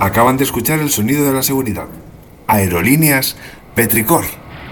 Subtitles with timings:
[0.00, 1.86] Acaban de escuchar el sonido de la seguridad.
[2.46, 3.36] Aerolíneas
[3.74, 4.24] Petricor.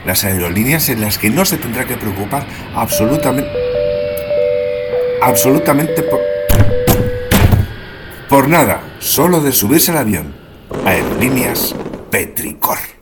[0.04, 3.50] Las aerolíneas en las que no se tendrá que preocupar absolutamente...
[5.20, 6.20] Absolutamente por...
[8.28, 10.34] Por nada, solo de subirse al avión.
[10.84, 11.74] Aerolíneas
[12.10, 12.95] Petricor.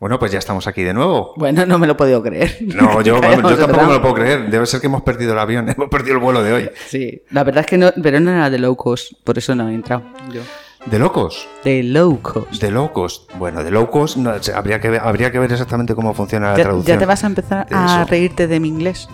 [0.00, 1.34] Bueno, pues ya estamos aquí de nuevo.
[1.36, 2.56] Bueno, no me lo he podido creer.
[2.74, 4.48] No, yo, de tampoco me lo puedo creer.
[4.48, 6.70] Debe ser que hemos perdido el avión, hemos perdido el vuelo de hoy.
[6.88, 9.68] Sí, la verdad es que no, pero no era de low cost, por eso no
[9.68, 10.02] he entrado.
[10.32, 10.40] Yo.
[10.86, 11.46] ¿De locos?
[11.62, 12.62] De low cost.
[12.62, 13.26] De locos.
[13.38, 16.62] Bueno, de locos no, habría, que ver, habría que ver exactamente cómo funciona la ¿Ya,
[16.64, 16.96] traducción.
[16.96, 19.06] ya te vas a empezar a reírte de mi inglés?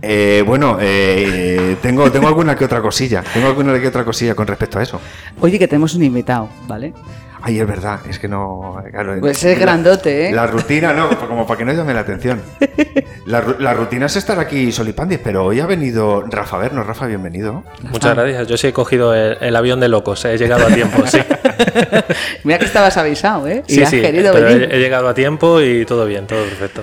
[0.00, 3.22] Eh, bueno, eh, tengo, tengo alguna que otra cosilla.
[3.34, 4.98] Tengo alguna que otra cosilla con respecto a eso.
[5.40, 6.94] Oye, que tenemos un invitado, ¿vale?
[7.44, 8.80] Ay, es verdad, es que no.
[8.90, 10.32] claro, Pues es la- grandote, ¿eh?
[10.32, 12.40] La rutina, no, como para que no llame la atención.
[13.26, 16.86] La, la rutina es estar aquí solipandis, pero hoy ha venido Rafa Vernos.
[16.86, 17.64] Rafa, bienvenido.
[17.90, 18.46] Muchas gracias.
[18.48, 20.24] Yo sí he cogido el, el avión de locos.
[20.24, 21.18] He llegado a tiempo, sí.
[22.44, 23.62] Mira que estabas avisado, ¿eh?
[23.66, 24.00] Y Sí, has sí.
[24.00, 24.68] querido pero venir.
[24.70, 26.82] he, he llegado a tiempo y todo bien, todo perfecto.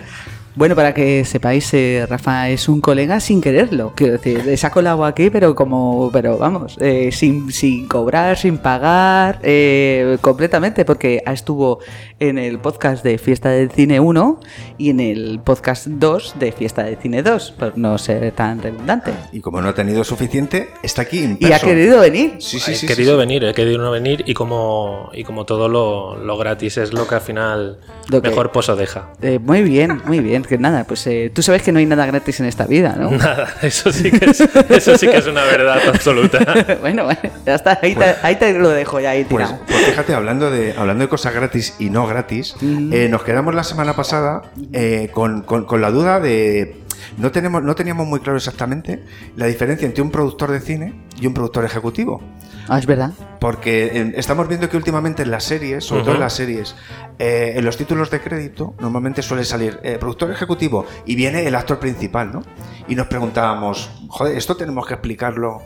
[0.60, 3.94] Bueno, para que sepáis, eh, Rafa es un colega sin quererlo.
[3.96, 8.58] Quiero decir, se ha colado aquí, pero como, pero vamos, eh, sin, sin cobrar, sin
[8.58, 11.80] pagar, eh, completamente, porque estuvo
[12.20, 14.42] en el podcast de Fiesta del Cine 1
[14.78, 19.14] y en el podcast 2 de Fiesta del Cine 2, por no ser tan redundante.
[19.32, 22.34] Y como no ha tenido suficiente, está aquí en Y ha querido venir.
[22.40, 22.86] Sí, sí, he sí.
[22.86, 26.76] querido sí, venir, he querido no venir y como, y como todo lo, lo gratis
[26.80, 29.14] es lo que al final Lo que- mejor pozo deja.
[29.22, 30.49] Eh, muy bien, muy bien.
[30.50, 33.12] Que nada, pues eh, tú sabes que no hay nada gratis en esta vida, ¿no?
[33.12, 36.40] Nada, eso sí que es, eso sí que es una verdad absoluta.
[36.82, 39.64] bueno, bueno, ya está, ahí, te, ahí te lo dejo ya ahí Pues, tirado.
[39.68, 43.64] pues fíjate, hablando de, hablando de cosas gratis y no gratis, eh, nos quedamos la
[43.64, 44.42] semana pasada
[44.74, 46.82] eh, con, con- con la duda de.
[47.20, 49.04] No, tenemos, no teníamos muy claro exactamente
[49.36, 52.24] la diferencia entre un productor de cine y un productor ejecutivo.
[52.68, 53.12] Ah, es verdad.
[53.40, 56.76] Porque estamos viendo que últimamente en las series, sobre todo en las series,
[57.20, 61.56] eh, en los títulos de crédito, normalmente suele salir eh, productor ejecutivo y viene el
[61.56, 62.44] actor principal, ¿no?
[62.88, 65.62] Y nos preguntábamos, joder, esto tenemos que explicarlo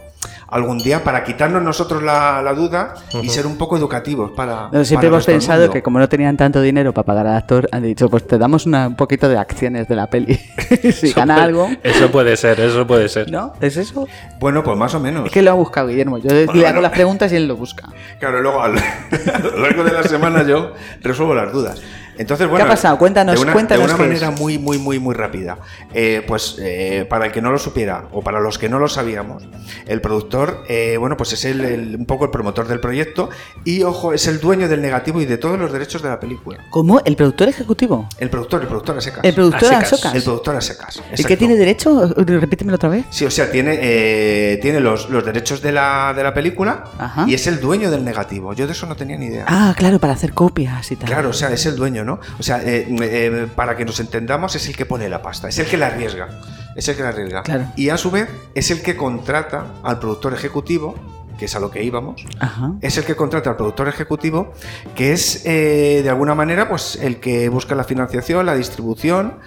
[0.48, 4.70] algún día para quitarnos nosotros la, la duda y ser un poco educativos para.
[4.72, 5.74] No, siempre para hemos pensado mundo.
[5.74, 8.66] que como no tenían tanto dinero para pagar al actor, han dicho, pues te damos
[8.66, 10.36] una- un poquito de acciones de la peli.
[10.82, 11.70] si Eso gana puede- algo.
[11.84, 13.32] Eso puede ser, eso puede ser.
[13.32, 13.54] ¿No?
[13.62, 14.08] ¿Es eso?
[14.40, 15.26] Bueno, pues más o menos.
[15.26, 16.18] Es que lo ha buscado Guillermo.
[16.18, 16.82] Yo le hago bueno.
[16.82, 17.90] las preguntas y él lo busca.
[18.20, 18.78] Claro, luego al-
[19.34, 21.82] a lo largo de la semana yo resuelvo las dudas.
[22.18, 22.98] Entonces, bueno, ha pasado?
[22.98, 24.40] Cuéntanos, de una, cuéntanos De una qué manera es.
[24.40, 25.58] muy, muy, muy, muy rápida.
[25.94, 28.88] Eh, pues eh, para el que no lo supiera o para los que no lo
[28.88, 29.44] sabíamos,
[29.88, 33.30] el productor, eh, bueno, pues es el, el- un poco el promotor del proyecto
[33.64, 36.60] y, ojo, es el dueño del negativo y de todos los derechos de la película.
[36.70, 37.00] ¿Cómo?
[37.06, 38.08] ¿El productor ejecutivo?
[38.20, 39.24] El productor, el productor a secas.
[39.24, 40.16] ¿El productor A a secas.
[40.16, 40.98] El productor a secas.
[40.98, 41.38] ¿El que exacto.
[41.38, 42.14] tiene derecho?
[42.18, 43.06] Repítemelo otra vez.
[43.10, 47.26] Sí, o sea, tiene, eh, tiene los, los derechos de la, de la película Ajá.
[47.28, 48.54] y es el dueño del negativo.
[48.54, 49.46] Yo de eso no tenía ni idea.
[49.48, 51.08] Ah, claro, para hacer copias y tal.
[51.10, 52.20] Claro, o sea, es el dueño, ¿no?
[52.40, 55.60] O sea, eh, eh, para que nos entendamos, es el que pone la pasta, es
[55.60, 56.30] el que la arriesga.
[56.76, 57.44] Es el que la arriesga.
[57.44, 57.66] Claro.
[57.76, 60.96] Y a su vez, es el que contrata al productor ejecutivo,
[61.38, 62.26] que es a lo que íbamos.
[62.40, 62.74] Ajá.
[62.82, 64.54] Es el que contrata al productor ejecutivo,
[64.96, 69.40] que es eh, de alguna manera pues el que busca la financiación, la distribución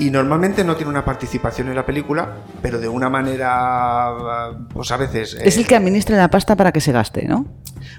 [0.00, 4.96] y normalmente no tiene una participación en la película, pero de una manera, pues a
[4.96, 5.34] veces...
[5.34, 7.46] eh, Es el que administra la pasta para que se gaste, ¿no?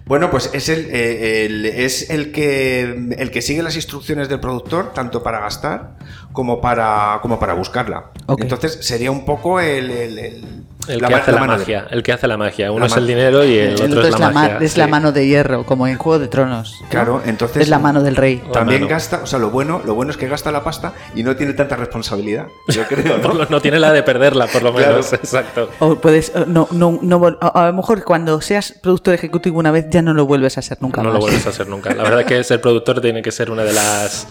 [0.06, 2.82] bueno, pues es el, eh, el- es el que
[3.18, 5.96] el que sigue las instrucciones del productor, tanto para gastar
[6.34, 8.12] como para, como para buscarla.
[8.44, 11.88] Entonces sería un poco el, el- el- la que hace la la mano de- magia,
[11.90, 12.72] el que hace la magia.
[12.72, 14.58] Uno La es ma- el dinero y el, otro es la, ma- magia.
[14.62, 16.78] es la mano de hierro, como en Juego de Tronos.
[16.82, 16.90] ¿no?
[16.90, 18.42] Claro, entonces Es la mano del rey.
[18.52, 21.36] También gasta, o sea, lo bueno, lo bueno es que gasta la pasta y no
[21.36, 22.48] tiene tanta responsabilidad.
[22.68, 23.44] Yo creo, Por ¿no?
[23.44, 24.92] lo- no tiene la de perderla, por lo Claro.
[24.94, 25.14] menos.
[25.14, 25.70] Exacto.
[25.80, 29.86] O puedes, no, no, no, a a lo mejor cuando seas productor ejecutivo una vez
[29.90, 31.14] ya no lo vuelves a ser nunca No más.
[31.16, 31.94] lo vuelves a hacer nunca.
[31.94, 34.28] La verdad que ser productor tiene que ser una de las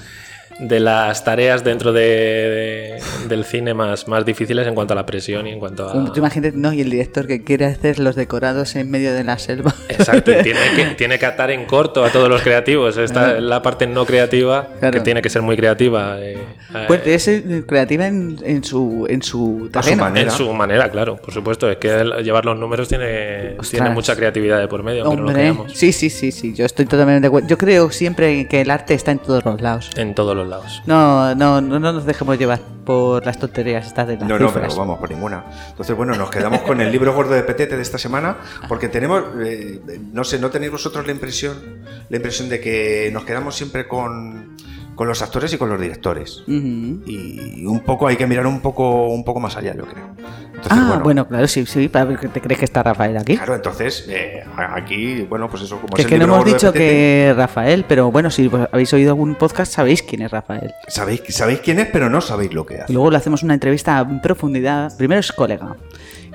[0.61, 5.07] de las tareas dentro de, de- del cine más, más difíciles en cuanto a la
[5.07, 5.93] presión y en cuanto a...
[5.93, 9.39] Tú imagínate, no, y el director que quiere hacer los decorados en medio de la
[9.39, 9.75] selva.
[9.89, 12.97] Exacto, y tiene que, tiene que atar en corto a todos los creativos.
[12.97, 14.99] Esta es la parte no creativa, Claro.
[14.99, 16.19] que tiene que ser muy creativa.
[16.21, 16.35] eh,
[16.75, 20.03] eh, Pues es creativa en, en su en su A su terreno.
[20.05, 20.31] manera.
[20.31, 21.71] en su manera, claro, por supuesto.
[21.71, 21.89] Es que
[22.23, 23.71] llevar los números tiene, Ostras.
[23.71, 25.73] tiene mucha creatividad de por medio, no Hombre, creamos.
[25.75, 27.49] sí, sí, sí, sí, yo estoy totalmente de acuerdo.
[27.49, 29.91] Yo creo siempre que el arte está en todos los lados.
[29.97, 30.83] En todos los lados.
[30.87, 34.53] No, no, no, no nos dejemos llevar por las tonterías estas de las No, no,
[34.53, 35.45] pero vamos, por ninguna.
[35.69, 38.39] Entonces, bueno, nos quedamos con el libro gordo de Petete de esta semana,
[38.69, 39.81] porque tenemos, eh,
[40.13, 44.57] no sé, ¿no tenéis vosotros la impresión, la impresión de que nos quedamos siempre con,
[45.01, 46.43] con los actores y con los directores?
[46.47, 50.11] Y un poco hay que mirar un poco, un poco más allá, yo creo.
[50.49, 53.35] Entonces, ah, bueno, claro, sí, sí, para ver que te crees que está Rafael aquí.
[53.35, 56.71] Claro, entonces, eh, aquí, bueno, pues eso, como Que es es que no hemos dicho
[56.71, 60.75] que Rafael, pero bueno, si habéis oído algún podcast sabéis quién es Rafael.
[60.89, 62.93] Sabéis, sabéis quién es, pero no sabéis lo que Y hace.
[62.93, 64.95] luego le hacemos una entrevista en profundidad.
[64.99, 65.77] Primero es colega.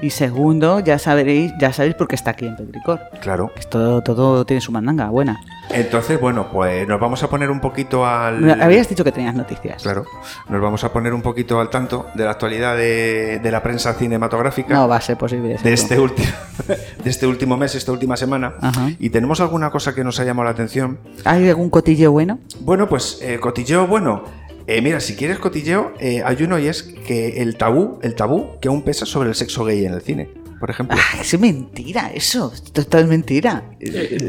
[0.01, 2.99] Y segundo, ya sabréis, ya sabéis por qué está aquí en Petricor.
[3.21, 3.51] Claro.
[3.55, 5.41] Que todo, todo tiene su mandanga buena.
[5.71, 8.61] Entonces, bueno, pues nos vamos a poner un poquito al...
[8.61, 9.81] Habías dicho que tenías noticias.
[9.81, 10.05] Claro,
[10.47, 13.93] nos vamos a poner un poquito al tanto de la actualidad de, de la prensa
[13.93, 14.73] cinematográfica.
[14.73, 15.57] No va a ser posible.
[15.61, 16.27] de este, último,
[17.03, 18.53] de este último mes, esta última semana.
[18.61, 18.89] Ajá.
[18.99, 20.99] Y tenemos alguna cosa que nos ha llamado la atención.
[21.23, 22.39] ¿Hay algún cotillo bueno?
[22.61, 24.23] Bueno, pues eh, cotilleo, bueno.
[24.67, 28.57] Eh, mira, si quieres cotilleo, eh, hay uno y es que el tabú, el tabú
[28.59, 30.29] que aún pesa sobre el sexo gay en el cine,
[30.65, 30.97] por ejemplo.
[30.99, 32.51] Ah, es mentira, eso.
[32.75, 33.65] Esto es mentira.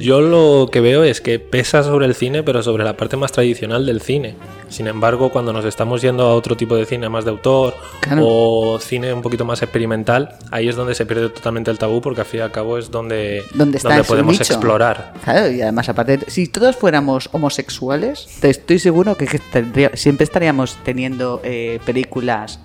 [0.01, 3.33] Yo lo que veo es que pesa sobre el cine, pero sobre la parte más
[3.33, 4.35] tradicional del cine.
[4.69, 8.23] Sin embargo, cuando nos estamos yendo a otro tipo de cine más de autor Claro.
[8.27, 12.21] o cine un poquito más experimental, ahí es donde se pierde totalmente el tabú, porque
[12.21, 14.43] al fin y al cabo es donde, ¿Dónde está ese podemos nicho?
[14.53, 15.15] explorar.
[15.25, 20.25] Claro, y además, aparte, si todos fuéramos homosexuales, te estoy seguro que, que tendría- siempre
[20.25, 22.61] estaríamos teniendo eh, películas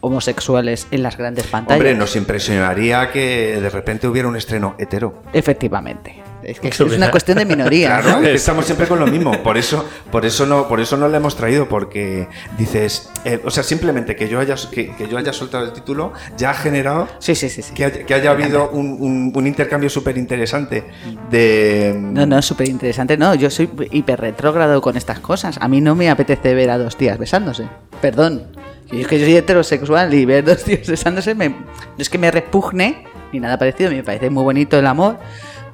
[0.00, 1.78] homosexuales en las grandes pantallas.
[1.80, 5.22] Hombre, nos impresionaría que de repente hubiera un estreno hetero.
[5.32, 6.22] Efectivamente.
[6.42, 8.00] Es que es una cuestión de minoría.
[8.00, 8.24] Claro, ¿no?
[8.24, 9.42] es que estamos siempre con lo mismo.
[9.42, 13.50] Por eso, por eso no, por eso no lo hemos traído, porque dices, eh, o
[13.50, 17.08] sea, simplemente que yo haya que, que yo haya soltado el título ya ha generado
[17.18, 17.62] Sí, sí, sí.
[17.62, 17.74] sí.
[17.74, 20.84] que haya, que haya habido un, un- un intercambio súper interesante
[21.30, 23.16] de No, no, súper interesante.
[23.16, 25.58] No, yo soy hiper retrógrado con estas cosas.
[25.60, 27.66] A mí no me apetece ver a dos tías besándose.
[28.00, 28.46] Perdón.
[28.92, 31.56] Y es que yo soy heterosexual y ver dos tíos besándose me- no
[31.98, 33.90] es que me repugne ni nada parecido.
[33.90, 35.18] Me parece muy bonito el amor,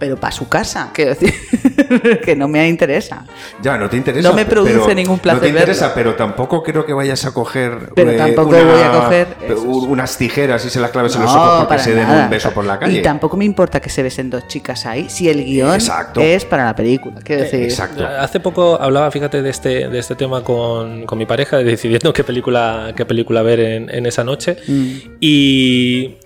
[0.02, 0.90] pero para su casa.
[0.92, 1.32] Quiero decir
[2.24, 3.24] que no me interesa.
[3.62, 4.28] Ya, no te interesa.
[4.30, 5.94] No me produce pero- ningún placer No te interesa, verlo.
[5.94, 7.90] pero tampoco creo que vayas a coger.
[7.94, 9.26] Pero eh, tampoco una- voy a coger
[9.64, 12.24] unas tijeras y se las claves en los No, ojos porque para se den nada.
[12.24, 12.98] un beso por la calle.
[12.98, 16.20] Y tampoco me importa que se besen dos chicas ahí si el guion Exacto.
[16.20, 17.20] es para la película.
[17.22, 18.04] Quiero decir, Exacto.
[18.04, 22.24] Hace poco hablaba, fíjate, de este, de este tema con, con mi pareja, decidiendo qué
[22.24, 24.56] película, qué película ver en, en esa noche.
[24.66, 24.90] Mm.
[25.20, 26.16] Y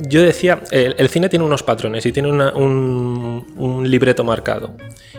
[0.00, 4.72] yo decía, el, el cine tiene unos patrones y tiene una- un, un libreto marcado.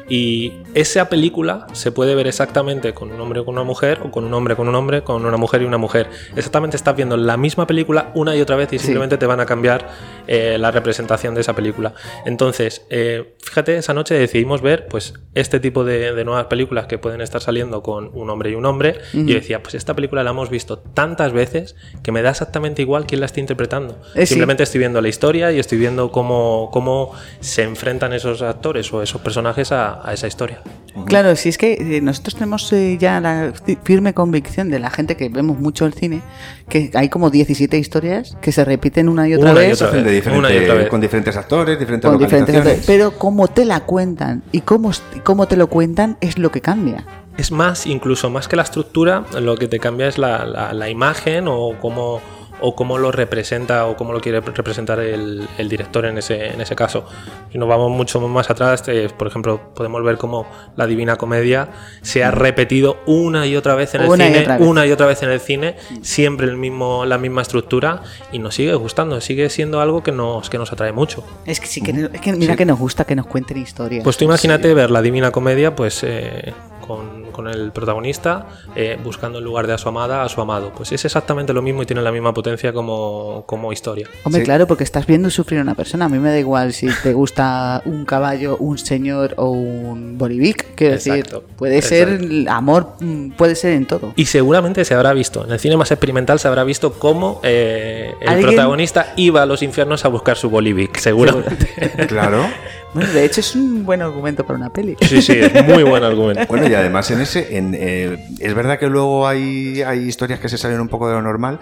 [0.09, 4.23] Y esa película se puede ver exactamente con un hombre con una mujer, o con
[4.23, 6.09] un hombre con un hombre, con una mujer y una mujer.
[6.35, 8.85] Exactamente estás viendo la misma película una y otra vez y Sí.
[8.85, 9.87] simplemente te van a cambiar
[10.27, 11.93] eh, la representación de esa película.
[12.25, 16.97] Entonces, eh, fíjate, esa noche decidimos ver pues este tipo de, de nuevas películas que
[16.97, 18.99] pueden estar saliendo con un hombre y un hombre.
[19.13, 22.81] Y yo decía, pues esta película la hemos visto tantas veces que me da exactamente
[22.81, 23.99] igual quién la está interpretando.
[24.15, 24.27] Eh, sí.
[24.27, 27.11] Simplemente estoy viendo la historia y estoy viendo cómo, cómo
[27.41, 30.61] se enfrentan esos actores o esos personajes a, a esa historia.
[31.05, 34.89] Claro, si es que eh, nosotros tenemos eh, ya la fi- firme convicción de la
[34.89, 36.21] gente que vemos mucho el cine,
[36.69, 39.87] que hay como 17 historias que se repiten una y otra Una y vez otra
[39.89, 40.87] Hacen de vez, diferente- una y otra vez.
[40.89, 42.85] con diferentes actores, diferentes con diferentes localizaciones.
[42.87, 44.91] pero cómo te la cuentan y cómo,
[45.23, 47.05] cómo te lo cuentan es lo que cambia.
[47.37, 50.89] Es más, incluso más que la estructura, lo que te cambia es la, la- la
[50.89, 52.19] imagen o cómo,
[52.59, 56.61] o cómo lo representa o cómo lo quiere representar el, el director en ese, en
[56.61, 57.05] ese caso.
[57.51, 61.69] Si nos vamos mucho más atrás, eh, por ejemplo, podemos ver cómo la Divina Comedia
[62.01, 64.61] se ha repetido una y otra vez en el Una y cine, vez.
[64.61, 68.01] una y otra vez en el cine, siempre el mismo, la misma estructura
[68.31, 71.23] y nos sigue gustando, sigue siendo algo que nos, que nos atrae mucho.
[71.45, 74.03] Es que sí que, es que mira que nos gusta que nos cuenten historias.
[74.03, 76.53] Pues tú imagínate ver la Divina Comedia, pues eh,
[76.87, 80.71] con, con el protagonista eh, buscando en lugar de a su amada a su amado.
[80.75, 84.07] Pues es exactamente lo mismo y tiene la misma potencia como, como historia.
[84.23, 84.45] Hombre, Sí.
[84.45, 86.05] claro, porque estás viendo sufrir a una persona.
[86.05, 90.75] A mí me da igual si te gusta un caballo, un señor o un bolivic.
[90.75, 94.13] Quiero Exacto, decir, puede ser amor, mm, puede ser en todo.
[94.15, 98.13] Y seguramente se habrá visto, en el cine más experimental se habrá visto cómo eh,
[98.21, 98.47] el ¿Alguien?
[98.49, 101.67] protagonista iba a los infiernos a buscar su Bolivic, seguramente.
[102.07, 102.45] Claro.
[102.93, 104.95] Bueno, de hecho es un buen argumento para una peli.
[105.01, 106.45] Sí, sí, es muy buen argumento.
[106.47, 110.49] Bueno, y además en ese, en, eh, es verdad que luego hay, hay historias que
[110.49, 111.59] se salen un poco de lo normal.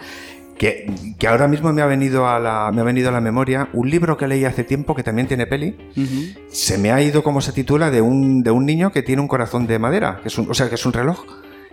[0.58, 0.90] Que,
[1.20, 3.90] que ahora mismo me ha venido a la me ha venido a la memoria un
[3.90, 5.76] libro que leí hace tiempo que también tiene peli
[6.48, 9.28] se me ha ido como se titula de un, de un niño que tiene un
[9.28, 11.26] corazón de madera que es un, o sea que es un reloj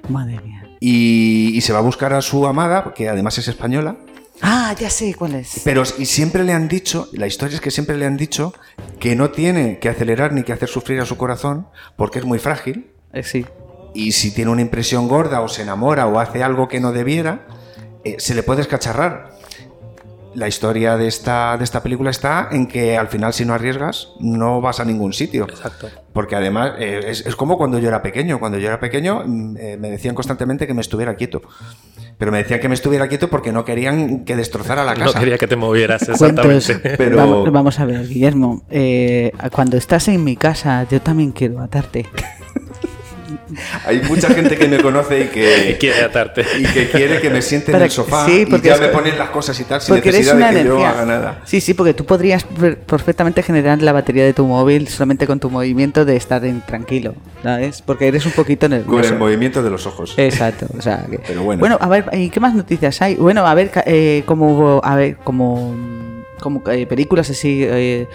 [0.09, 0.65] Madre mía.
[0.81, 3.95] y, y se va a buscar a su amada que además es española
[4.43, 5.61] Ah, ya sé cuál es.
[5.65, 8.53] pero y siempre le han dicho la historia es que siempre le han dicho
[8.99, 12.39] que no tiene que acelerar ni que hacer sufrir a su corazón porque es muy
[12.41, 13.47] frágil Eh, sí.
[13.95, 17.47] y si tiene una impresión gorda o se enamora o hace algo que no debiera,
[18.05, 19.31] eh, se le puede escacharrar.
[20.35, 24.09] La historia de esta, de esta película está en que al final si no arriesgas
[24.21, 25.45] no vas a ningún sitio.
[25.49, 25.89] Exacto.
[26.13, 28.39] Porque además eh, es, es como cuando yo era pequeño.
[28.39, 31.43] Cuando yo era pequeño mm, eh, me decían constantemente que me estuviera quieto.
[32.19, 35.19] Pero me decían que me estuviera quieto porque no querían que destrozara la No casa.
[35.19, 36.47] quería que te movieras, Cuentos.
[36.55, 36.97] exactamente.
[36.97, 38.63] Pero- Vamos, vamos a ver, Guillermo.
[38.71, 42.07] eh, cuando estás en mi casa, yo también quiero atarte.
[43.85, 46.45] Hay mucha gente que me conoce y Y que, quiere atarte.
[46.59, 49.19] y que quiere que me siente en el sofá sí, y ya es me ponen
[49.19, 50.81] las cosas y tal sin Porque eres necesidad una de que energía.
[50.83, 51.41] yo haga nada.
[51.45, 55.41] Sí, sí, porque tú podrías per- perfectamente generar la batería de tu móvil solamente con
[55.41, 57.83] tu movimiento de estar en tranquilo, ¿sabes?
[57.83, 59.13] Porque eres un poquito Con nervioso.
[59.13, 60.15] el movimiento de los ojos.
[60.17, 61.79] Exacto, o sea, que- Pero bueno.
[61.81, 63.15] a ver, ¿y qué más noticias hay?
[63.17, 65.75] Bueno, a ver, ca- eh, como, a ver, como,
[66.41, 68.07] como eh, películas así, eh,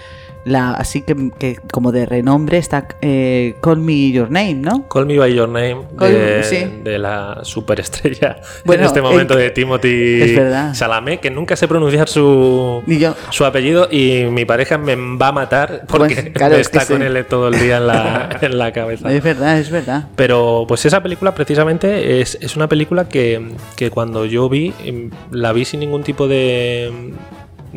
[0.47, 4.87] la, así que, que como de renombre está eh, Call Me Your Name, ¿no?
[4.87, 6.65] Call Me By Your Name Call- de, sí.
[6.83, 10.35] de la superestrella Bueno, en este momento de Timothy.
[10.73, 13.15] Chalamet, que nunca sé pronunciar su, yo.
[13.29, 16.91] su apellido y mi pareja me va a matar porque Pues, claro, es que está
[16.93, 17.07] con sí.
[17.07, 19.11] él todo el día en la, en la cabeza.
[19.11, 20.07] Es verdad, es verdad.
[20.15, 25.09] Pero pues esa película precisamente es, es una película que, que cuando yo vi, em,
[25.31, 27.13] la vi sin ningún tipo de,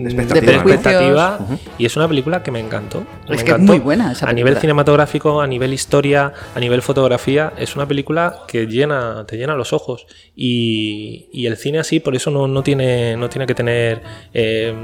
[0.05, 1.39] De de expectativa.
[1.79, 3.05] y es una película que me encantó.
[3.29, 6.83] me Es que es muy buena esa A nivel cinematográfico, a nivel historia, a nivel
[6.83, 10.07] fotografía, es una película que llena, te llena los ojos.
[10.35, 14.03] Y, y el cine así, por eso no, no tiene, no tiene que tener
[14.33, 14.75] eh,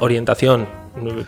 [0.00, 0.66] orientación,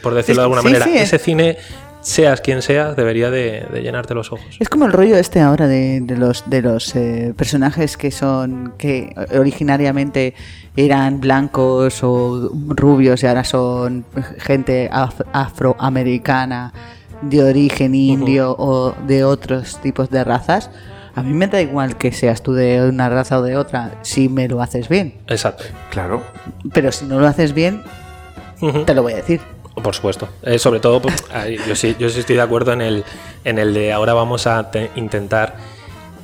[0.02, 0.84] por decirlo de alguna Sí, manera.
[0.86, 1.56] sí, es- Ese cine,
[2.00, 4.46] seas quien seas, debería de, de llenarte los ojos.
[4.60, 8.72] Es como el rollo este ahora de, de los de los eh, personajes que son
[8.78, 10.34] que originariamente
[10.76, 14.04] eran blancos o rubios y ahora son
[14.38, 16.72] gente af- afroamericana
[17.22, 20.70] de origen indio o de otros tipos de razas.
[21.16, 24.28] A mí me da igual que seas tú de una raza o de otra si
[24.28, 25.14] me lo haces bien.
[25.26, 25.64] Exacto.
[25.90, 26.22] Claro.
[26.72, 27.82] Pero si no lo haces bien,
[28.86, 29.40] te lo voy a decir.
[29.82, 30.28] Por supuesto.
[30.42, 31.24] Eh, sobre todo, pues,
[31.66, 33.04] yo sí, yo sí estoy de acuerdo en el,
[33.44, 35.56] en el de ahora vamos a te- intentar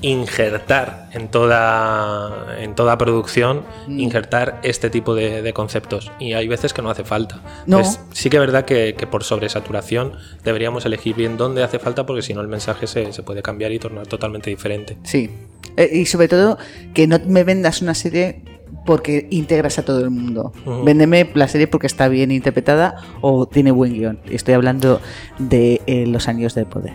[0.09, 4.01] injertar en toda, en toda producción, Mm.
[4.01, 6.13] injertar este tipo de, de conceptos.
[6.19, 7.41] Y hay veces que no hace falta.
[7.67, 7.83] No.
[8.13, 12.21] Sí que es verdad que, que por sobresaturación deberíamos elegir bien dónde hace falta, porque
[12.23, 14.99] si no el mensaje se, se puede cambiar y tornar totalmente diferente.
[15.05, 15.31] Sí.
[15.77, 16.59] Eh, y sobre todo,
[16.93, 18.43] que no me vendas una serie
[18.85, 20.53] porque integras a todo el mundo.
[20.65, 20.85] Ujú.
[20.85, 24.19] Véndeme la serie porque está bien interpretada o tiene buen guion.
[24.31, 25.01] Estoy hablando
[25.39, 26.95] de eh, Los Años del Poder.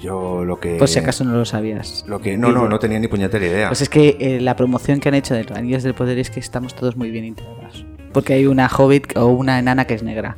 [0.00, 0.76] Yo lo que.
[0.76, 2.04] Por si acaso no lo sabías.
[2.06, 3.68] Lo que, no, no, no tenía ni puñetera idea.
[3.68, 6.30] Pues es que eh, la promoción que han hecho de Los Anillos del Poder es
[6.30, 7.84] que estamos todos muy bien integrados.
[8.12, 10.36] Porque hay una hobbit o una enana que es negra.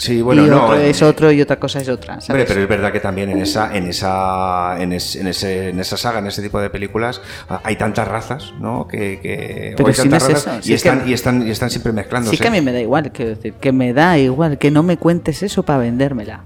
[0.00, 0.64] Sí, bueno, y no.
[0.64, 2.18] otro eh, es otro y otra cosa es otra.
[2.26, 5.96] Pero es verdad que también en esa, en esa, en, es- en ese, en esa
[5.96, 8.88] saga, en ese tipo de películas, ah, hay tantas razas, ¿no?
[8.88, 11.12] Que, que Pero hay si no es razas eso, y si es están, que- y
[11.12, 12.36] están, y están siempre mezclándose.
[12.36, 14.82] Sí que a mí me da igual, quiero decir, que me da igual, que no
[14.82, 16.40] me cuentes eso para vendérmela.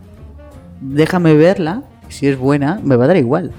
[0.80, 3.52] Déjame verla, si es buena, me va a dar igual.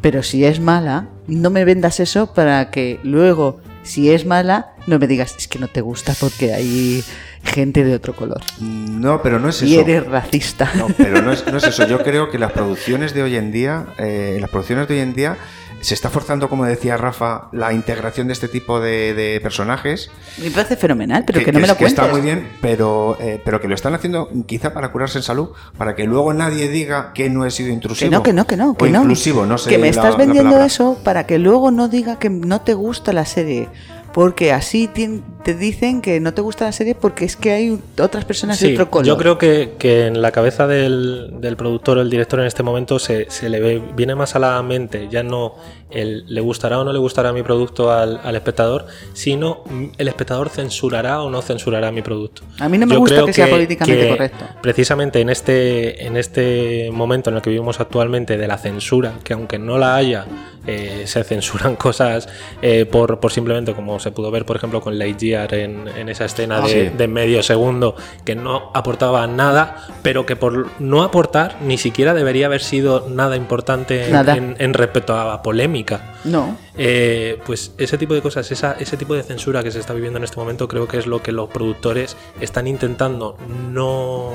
[0.00, 4.98] Pero si es mala, no me vendas eso para que luego, si es mala, no
[4.98, 7.02] me digas, es que no te gusta porque hay
[7.44, 8.40] gente de otro color.
[8.60, 9.66] No, pero no es eso.
[9.66, 10.70] Y eres racista.
[10.74, 11.86] No, pero no es, no es eso.
[11.86, 15.14] Yo creo que las producciones de hoy en día, eh, las producciones de hoy en
[15.14, 15.36] día,
[15.84, 20.10] se está forzando, como decía Rafa, la integración de este tipo de, de personajes.
[20.38, 21.98] Me parece fenomenal, pero que, no me lo que cuentes.
[21.98, 25.50] está muy bien, pero, eh, pero que lo están haciendo quizá para curarse en salud,
[25.76, 28.10] para que luego nadie diga que no he sido intrusivo.
[28.10, 29.02] Que no, que no, que no, O que no.
[29.02, 29.68] inclusivo, no sé.
[29.68, 33.12] Que me estás la vendiendo eso para que luego no diga que no te gusta
[33.12, 33.68] la serie.
[34.14, 38.24] Porque así te dicen que no te gusta la serie porque es que hay otras
[38.24, 39.06] personas de otro color.
[39.08, 42.62] yo creo que, que en la cabeza del, del productor o el director en este
[42.62, 45.56] momento se, se le ve, viene más a la mente ya no
[45.90, 50.08] el le gustará o no le gustará mi producto al, al espectador, sino mm, el
[50.08, 52.42] espectador censurará o no censurará mi producto.
[52.60, 54.44] A mí no me Yo gusta que sea políticamente correcto.
[54.62, 59.32] Precisamente en este, en este momento en el que vivimos actualmente de la censura, que
[59.32, 60.26] aunque no la haya,
[60.66, 62.28] eh, se censuran cosas
[62.62, 66.24] eh, por, por simplemente, como se pudo ver, por ejemplo, con Lightyear en, en esa
[66.24, 66.96] escena Ah, de, sí.
[66.96, 72.46] de medio segundo, que no aportaba nada, pero que por no aportar ni siquiera debería
[72.46, 74.36] haber sido nada importante en- Nada.
[74.36, 76.14] En, en respecto a polémica.
[76.24, 76.56] No.
[76.76, 80.18] Eh, pues ese tipo de cosas, esa, ese tipo de censura que se está viviendo
[80.18, 83.36] en este momento, creo que es lo que los productores están intentando
[83.72, 84.32] no,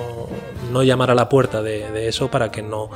[0.72, 2.90] no llamar a la puerta de, de eso para que no,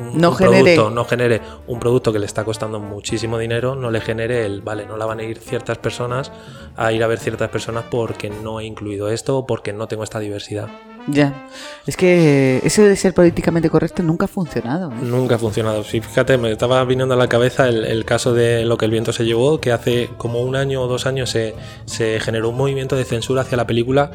[0.00, 3.74] un, No un genere- producto no genere un producto que le está costando muchísimo dinero,
[3.74, 6.32] no le genere el vale, no la van a ir ciertas personas
[6.76, 10.04] a ir a ver ciertas personas porque no he incluido esto o porque no tengo
[10.04, 10.68] esta diversidad.
[11.06, 11.48] Ya.
[11.86, 14.90] Es que eso de ser políticamente correcto nunca ha funcionado.
[14.90, 14.96] ¿eh?
[15.02, 15.82] Nunca ha funcionado.
[15.82, 18.90] Sí, fíjate, me estaba viniendo a la cabeza el, el caso de lo que el
[18.90, 21.54] viento se llevó, que hace como un año o dos años se,
[21.86, 24.10] se generó un movimiento de censura hacia la película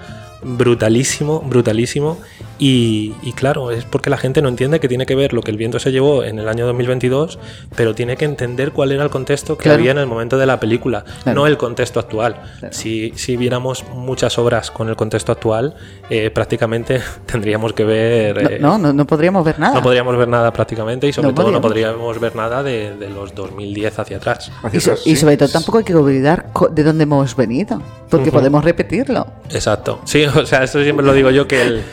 [0.45, 2.17] brutalísimo, brutalísimo.
[2.57, 5.51] Y, y claro, es porque la gente no entiende que tiene que ver lo que
[5.51, 7.37] el viento se llevó en el año 2022,
[7.75, 9.79] pero tiene que entender cuál era el contexto que Claro.
[9.79, 11.41] había en el momento de la película, Claro.
[11.41, 12.35] no el contexto actual.
[12.59, 12.73] Claro.
[12.73, 15.75] Si, si viéramos muchas obras con el contexto actual,
[16.09, 18.37] eh, prácticamente tendríamos que ver...
[18.53, 19.73] eh, No, no, no podríamos ver nada.
[19.75, 22.19] no podríamos ver nada prácticamente y sobre No todo no podríamos.
[22.19, 24.51] ver nada de, de los 2010 hacia atrás.
[24.63, 27.81] Hacia Y, so- atrás, y sobre todo tampoco hay que olvidar de dónde hemos venido,
[28.09, 29.27] porque podemos repetirlo.
[29.49, 29.99] Exacto.
[30.05, 31.83] Sí, o sea, eso siempre lo digo yo que el-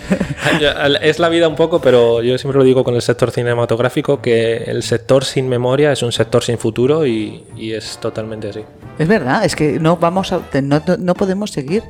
[1.02, 4.56] es la vida un poco, pero yo siempre lo digo con el sector cinematográfico que
[4.64, 8.61] el sector sin memoria es un sector sin futuro y, es totalmente así.
[8.99, 11.82] Es verdad, es que no vamos a, no, no- podemos seguir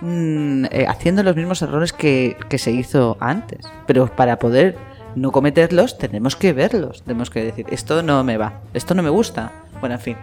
[0.00, 3.60] mm, eh, haciendo los mismos errores que se hizo antes.
[3.86, 4.76] Pero para poder
[5.14, 7.02] no cometerlos, tenemos que verlos.
[7.02, 9.52] Tenemos que decir, esto no me va, esto no me gusta.
[9.82, 10.16] Bueno, en fin.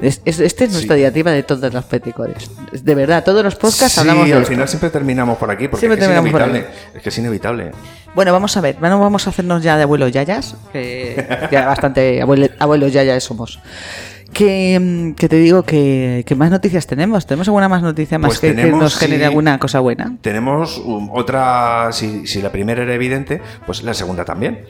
[0.00, 1.00] Es, es- esta es nuestra Sí.
[1.00, 2.48] diatriba de todos los peticores.
[2.72, 4.52] De verdad, todos los podcasts Sí, hablamos de al esto.
[4.52, 6.66] final siempre terminamos por aquí, porque es, que inevitable.
[6.94, 7.72] Es que es inevitable.
[8.14, 12.22] Bueno, vamos a ver, bueno, vamos a hacernos ya de abuelos yayas, que ya bastante
[12.22, 13.58] abuele- abuelos yayas somos.
[14.32, 17.26] Que, mm, que te digo que, que más noticias tenemos.
[17.26, 19.24] ¿Tenemos alguna más noticia más Pues que, nos genere sí.
[19.24, 20.16] alguna cosa buena?
[20.22, 24.60] Tenemos um, otra, si, si la primera era evidente, pues la segunda también.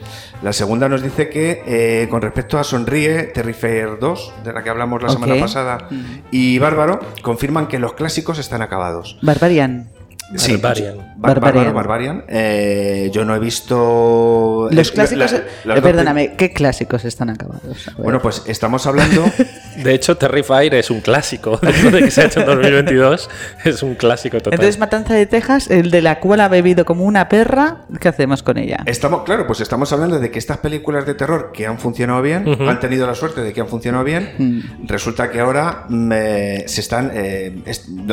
[0.41, 4.69] La segunda nos dice que eh, con respecto a Sonríe, Terrifier 2, de la que
[4.69, 6.01] hablamos la semana pasada, Mm.
[6.31, 9.17] y Bárbaro, confirman que los clásicos están acabados.
[9.21, 9.89] Barbarian.
[10.35, 10.97] Sí, Barbarian.
[11.17, 12.23] Bar- Barbarian.
[12.27, 14.67] Eh, yo no he visto...
[14.71, 15.33] Los clásicos.
[15.65, 17.91] la- perdóname, ¿qué clásicos están acabados?
[17.97, 19.23] Bueno, pues estamos hablando...
[19.77, 21.57] De hecho, Terrifier es un clásico.
[21.61, 23.29] Después de que se ha hecho en 2022,
[23.63, 24.53] es un clásico total.
[24.53, 28.43] Entonces, Matanza de Texas, el de la cual ha bebido como una perra, ¿qué hacemos
[28.43, 28.83] con ella?
[28.85, 32.45] Estamos, claro, pues estamos hablando de que estas películas de terror que han funcionado bien,
[32.67, 34.87] han tenido la suerte de que han funcionado bien, Mm.
[34.87, 37.63] resulta que ahora mm, eh, se están, eh,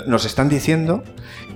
[0.07, 1.03] nos están diciendo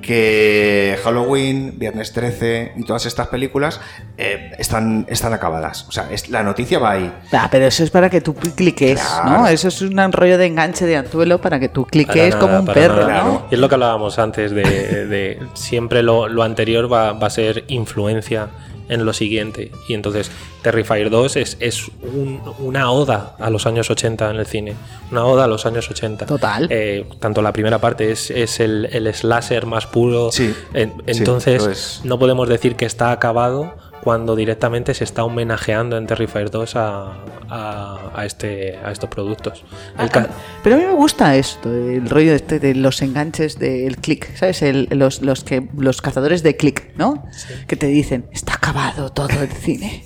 [0.02, 3.80] que Halloween, Viernes 13 y todas estas películas
[4.18, 5.86] eh, están, están acabadas.
[5.88, 7.12] O sea, es- la noticia va ahí.
[7.32, 9.30] Ah, pero eso es para que tú cliques, Claro.
[9.30, 9.46] ¿no?
[9.48, 12.66] Eso es un rollo de enganche de anzuelo para que tú cliques nada, como un
[12.66, 13.22] perro, nada.
[13.24, 13.46] ¿no?
[13.50, 14.62] Y es lo que hablábamos antes de,
[15.06, 18.48] de siempre lo, lo anterior va, va a ser influencia
[18.88, 19.70] en lo siguiente.
[19.88, 20.30] Y entonces
[20.62, 24.74] Terrifier 2 es, es un- una oda a los años 80 en el cine.
[25.10, 26.26] Una oda a los años 80.
[26.26, 26.66] Total.
[26.70, 30.30] Eh, tanto la primera parte es, es el, el slasher más puro.
[30.32, 35.96] Sí, En- sí, entonces no podemos decir que está acabado cuando directamente se está homenajeando
[35.96, 37.12] en Terrifier 2 a,
[37.48, 39.64] a- a este, a estos productos.
[39.98, 40.28] El ca-
[40.64, 44.62] Pero a mí me gusta esto, el rollo este de los enganches del click, ¿sabes?
[44.62, 47.24] El- los, los, que, los cazadores de click, ¿no?
[47.68, 50.04] Que te dicen, está acabado todo el cine.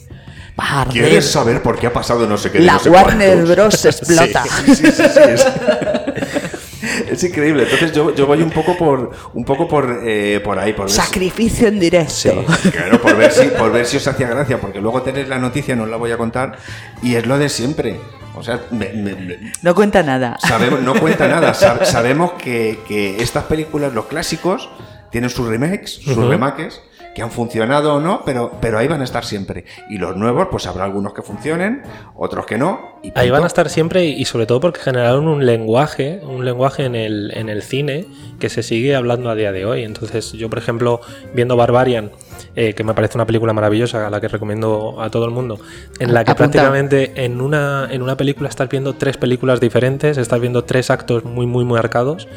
[0.91, 2.59] ¿Quieres saber por qué ha pasado no sé qué?
[2.61, 3.57] de La no sé Warner cuántos?
[3.57, 3.85] Bros.
[3.85, 4.45] explota.
[4.67, 5.47] Sí, sí, sí, sí, es,
[7.11, 7.65] es increíble.
[7.65, 10.97] Entonces yo, yo voy un poco por un poco por, eh, por ahí, por si-
[10.97, 12.45] Sacrificio en directo.
[12.73, 15.75] Claro, por ver, si, por ver si os hacía gracia, porque luego tenéis la noticia,
[15.77, 16.57] no os la voy a contar,
[17.03, 18.01] y es lo de siempre.
[18.35, 20.37] O sea, me- me- me- No cuenta nada.
[20.47, 21.53] sabemos, no cuenta nada.
[21.55, 24.69] Sab- sabemos que, que estas películas, los clásicos,
[25.11, 26.29] tienen sus remakes, sus Ujú.
[26.29, 26.83] remakes,
[27.17, 29.65] que han funcionado o no, pero, pero ahí van a estar siempre.
[29.89, 31.83] Y los nuevos, pues habrá algunos que funcionen,
[32.15, 32.99] otros que no.
[33.03, 36.45] y Ahí van a estar siempre y, y sobre todo porque generaron un lenguaje, un
[36.45, 38.05] lenguaje en el, en el cine
[38.39, 39.83] que se sigue hablando a día de hoy.
[39.85, 41.01] Entonces yo, por ejemplo,
[41.33, 42.11] viendo Barbarian,
[42.55, 45.59] eh, que me parece una película maravillosa, a la que recomiendo a todo el mundo,
[45.99, 50.39] en la que prácticamente en una, en una película estás viendo tres películas diferentes, estás
[50.39, 52.29] viendo tres actos muy, muy, muy marcados.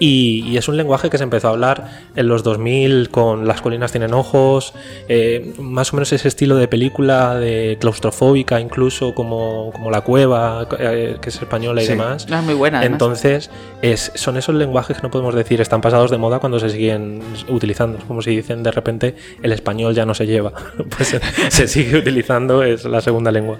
[0.00, 3.60] Y, y es un lenguaje que se empezó a hablar en los 2000 con Las
[3.60, 4.74] colinas tienen ojos,
[5.08, 10.66] eh, más o menos ese estilo de película de claustrofóbica, incluso como, como La Cueva,
[10.80, 11.92] eh, que es española y Sí.
[11.92, 12.28] demás.
[12.28, 12.78] No, es muy buena.
[12.80, 12.94] además.
[12.94, 13.50] Entonces,
[13.82, 17.20] es, son esos lenguajes que no podemos decir están pasados de moda cuando se siguen
[17.48, 17.98] utilizando.
[17.98, 20.52] Es como si dicen de repente el español ya no se lleva.
[20.96, 23.58] Pues se, se sigue utilizando, es la segunda lengua.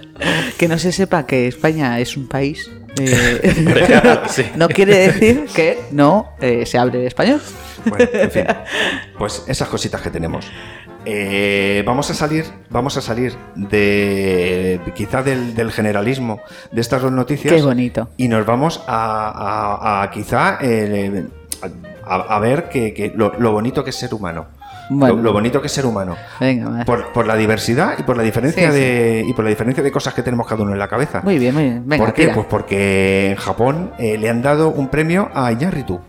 [0.57, 2.69] Que no se sepa que España es un país.
[2.99, 4.45] Eh, Sí.
[4.55, 7.41] no quiere decir que no eh, se hable español.
[7.85, 8.45] Bueno, en fin.
[9.17, 10.47] Pues esas cositas que tenemos.
[11.07, 17.11] Eh, vamos a salir, vamos a salir de quizá del, del generalismo de estas dos
[17.11, 17.53] noticias.
[17.53, 18.09] Qué bonito.
[18.17, 20.57] Y nos vamos a, a- a quizá
[22.07, 24.47] a, a ver que, que lo, lo bonito que es ser humano.
[24.89, 25.15] Bueno.
[25.15, 26.15] Lo, lo bonito que es ser humano.
[26.39, 26.85] Venga.
[26.85, 28.79] Por, por la diversidad y por la diferencia Sí, sí.
[28.83, 31.21] de y por la diferencia de cosas que tenemos cada uno en la cabeza.
[31.23, 31.83] Muy bien, muy bien.
[31.87, 32.23] Venga, ¿Por qué?
[32.23, 32.33] tira.
[32.35, 35.99] Pues porque en Japón eh, le han dado un premio a Iñárritu.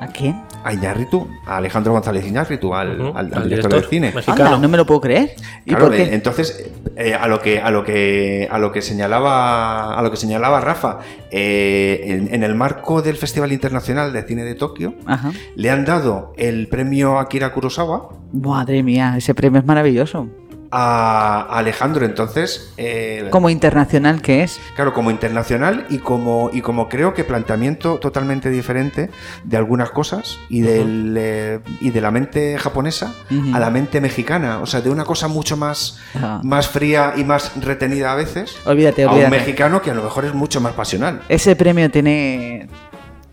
[0.00, 0.40] ¿A quién?
[0.64, 3.84] A Iñárritu, a Alejandro González Iñárritu, al, al- al al director de director.
[3.90, 4.12] cine.
[4.14, 4.44] Mexicano.
[4.46, 5.34] Anda, no me lo puedo creer.
[5.64, 6.02] ¿Y Claro, por qué?
[6.04, 10.10] eh, entonces eh, a lo que a lo que a lo que señalaba a lo
[10.10, 10.98] que señalaba Rafa
[11.30, 15.32] eh, en, en el marco del Festival Internacional de Cine de Tokio Ajá.
[15.56, 20.26] le han dado el premio Akira Kurosawa Madre mía, ese premio es maravilloso.
[20.74, 24.58] A Alejandro entonces eh, Como internacional que es.
[24.74, 29.10] claro como internacional y como y como creo que planteamiento totalmente diferente
[29.44, 33.12] de algunas cosas y del eh, y de la mente japonesa
[33.52, 35.98] a la mente mexicana o sea de una cosa mucho más
[36.42, 39.36] más fría y más retenida a veces Olvídate, a un olvídate.
[39.36, 41.20] mejicano que a lo mejor es mucho más pasional.
[41.28, 42.66] Ese premio tiene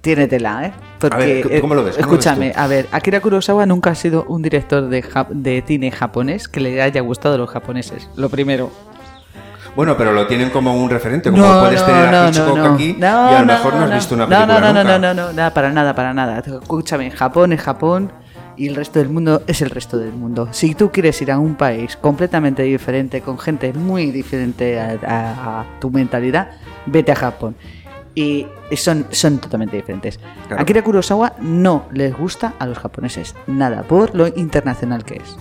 [0.01, 0.73] tiene tela, ¿eh?
[0.99, 1.61] Porque, A ver, ¿cómo- lo ves?
[1.61, 5.29] ¿Cómo lo ves escúchame, a ver, Akira Kurosawa nunca ha sido un director de, jap-
[5.29, 8.09] de cine japonés que le haya gustado a los japoneses.
[8.15, 8.71] Lo primero.
[9.75, 13.39] Bueno, pero lo tienen como un referente, como puedes tener a Hitchcock aquí y a
[13.39, 14.99] lo mejor no has visto una película no, no, no, nunca.
[14.99, 16.39] no, no, no, nada, para nada, para nada.
[16.39, 18.11] Escúchame, Japón es Japón
[18.57, 20.49] y el resto del mundo es el resto del mundo.
[20.51, 25.61] Si tú quieres ir a un país completamente diferente, con gente muy diferente a, a-
[25.61, 26.49] a tu mentalidad,
[26.85, 27.55] vete a Japón.
[28.15, 30.19] Y son, son totalmente diferentes.
[30.47, 30.61] Claro.
[30.61, 35.37] Akira Kurosawa no les gusta a los japoneses, nada, por lo internacional que es.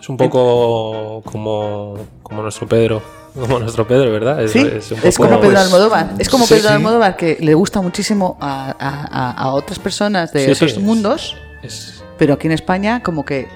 [0.00, 3.02] Es un poco como, como nuestro Pedro.
[3.34, 4.42] Como nuestro Pedro, ¿verdad?
[4.42, 6.10] Es, Sí, es un es poco- como Pedro pues, Almodóvar.
[6.18, 6.74] Es como sí, Pedro sí.
[6.74, 10.78] Almodóvar que le gusta muchísimo a, a- a- otras personas de Sí, sí, otros es-
[10.78, 13.48] mundos, es- pero aquí en España como que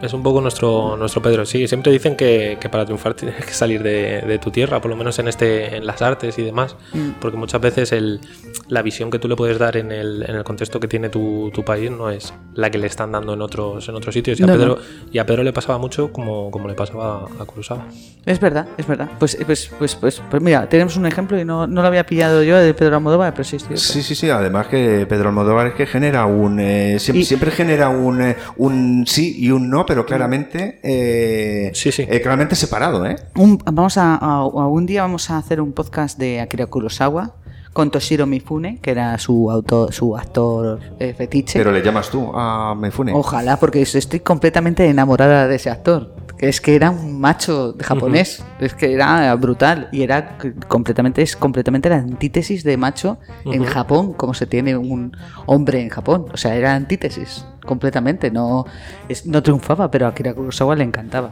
[0.00, 1.68] Es un poco nuestro, nuestro Pedro, sí.
[1.68, 4.96] Siempre dicen que, que para triunfar tienes que salir de, de tu tierra, por lo
[4.96, 6.76] menos en este en las artes y demás.
[6.92, 7.10] Mm.
[7.20, 8.20] Porque muchas veces el,
[8.68, 11.50] la visión que tú le puedes dar en el, en el contexto que tiene tu,
[11.54, 14.40] tu país no es la que le están dando en otros, en otros sitios.
[14.40, 14.78] Y a, No, Pedro,
[15.12, 17.86] y a Pedro le pasaba mucho como, como le pasaba a Kurosawa.
[18.26, 19.10] es verdad, es verdad.
[19.18, 22.42] Pues, pues, pues, pues, pues mira, tenemos un ejemplo y no, no lo había pillado
[22.42, 23.76] yo de Pedro Almodóvar, pero sí, sí.
[23.76, 24.30] Sí, sí, sí.
[24.30, 26.58] Además que Pedro Almodóvar es que genera un...
[26.60, 30.80] eh, siempre, Y- siempre genera un, eh, un sí y un no, pero claramente...
[30.82, 32.06] eh, Sí, sí.
[32.08, 33.16] eh, claramente separado, ¿eh?
[33.36, 37.34] Un- vamos a, a- a un día vamos a hacer un podcast de Akira Kurosawa
[37.72, 41.58] con Toshiro Mifune, que era su autor, su actor eh, fetiche.
[41.58, 43.14] Pero le llamas tú a Mefune.
[43.14, 46.14] Ojalá, porque estoy completamente enamorada de ese actor.
[46.36, 50.36] Que es que era un macho de japonés, es que era brutal y era
[50.68, 53.64] completamente es completamente la antítesis de macho en.
[53.64, 55.16] Japón, como se tiene un
[55.46, 56.26] hombre en Japón.
[56.32, 58.30] O sea, era antítesis completamente.
[58.30, 58.66] No,
[59.08, 61.30] es- no triunfaba, pero a Akira Kurosawa le encantaba.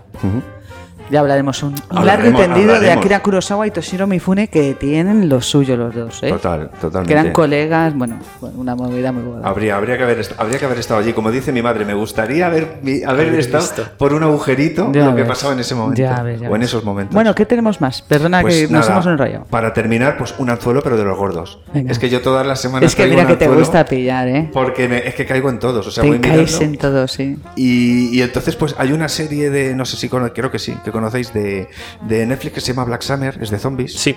[1.10, 2.98] Ya hablaremos un, un largo y tendido de hablaremos.
[3.04, 6.30] Akira Kurosawa y Toshiro Mifune que tienen lo suyo los dos, ¿eh?
[6.30, 7.12] Total, totalmente.
[7.14, 9.48] Que eran colegas, bueno, bueno, una movida muy buena.
[9.48, 11.12] Habría, habría, que haber, habría que haber estado allí.
[11.12, 13.84] Como dice mi madre, me gustaría haber, haber estado visto.
[13.98, 15.28] por un agujerito Ya lo que ves.
[15.28, 16.00] pasaba en ese momento.
[16.00, 16.68] Ya ves, ya o en ves.
[16.70, 17.14] esos momentos.
[17.14, 18.02] Bueno, ¿qué tenemos más?
[18.02, 19.44] Perdona Pues que nos nada, hemos enrollado.
[19.50, 21.58] Para terminar, pues un anzuelo, pero de los gordos.
[21.74, 21.90] Venga.
[21.90, 24.48] Es que yo todas las semanas Es que mira un que te gusta pillar, ¿eh?
[24.52, 25.86] Porque me- es que caigo en todos.
[25.88, 26.64] O sea, voy caes mirando.
[26.64, 27.36] en todo, sí.
[27.56, 30.99] Y, y entonces, pues hay una serie de, no sé si creo que sí, que
[31.00, 31.66] conocéis de,
[32.02, 33.94] de Netflix que se llama Black Summer, es de zombies.
[33.94, 34.14] Sí,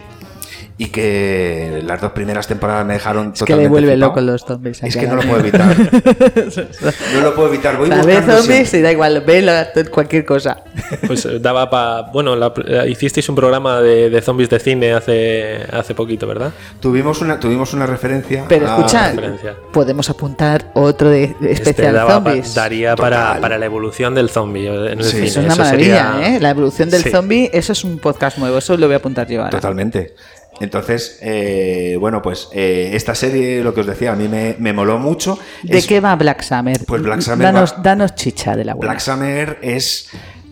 [0.76, 4.10] Y que las dos primeras temporadas me dejaron Es que le totalmente vuelve flipado.
[4.12, 4.84] loco los zombies.
[4.84, 5.76] Es que a no lo puedo evitar.
[7.14, 7.78] No lo puedo evitar.
[7.78, 10.64] Voy O sea, ve buscando zombies y da igual, ve la- cualquier cosa.
[11.06, 12.04] pues eh, daba para...
[12.12, 16.52] Bueno, la- eh, hicisteis un programa de, de zombies de cine hace, hace poquito, ¿verdad?
[16.80, 18.46] Tuvimos una, tuvimos una referencia.
[18.50, 19.56] Pero a- escucha, referencia.
[19.72, 22.56] podemos apuntar otro de, de Este especial pa- zombies.
[22.56, 25.26] daría para, para la evolución del zombie eh, en el Sí, cine.
[25.28, 26.40] Eso es una Eso maravilla, sería- ¿eh?
[26.40, 27.12] La evolución del Sí.
[27.12, 29.52] zombie, eso es un podcast nuevo, eso lo voy a apuntar yo ahora.
[29.52, 30.16] Totalmente.
[30.60, 34.72] Entonces, eh, bueno, pues eh, esta serie, lo que os decía, a mí me, me
[34.72, 35.38] moló mucho.
[35.64, 36.80] ¿De Es- qué va Black Summer?
[36.86, 38.92] Pues Black Summer danos, va- danos chicha de la buena.
[38.94, 40.10] Black Summer es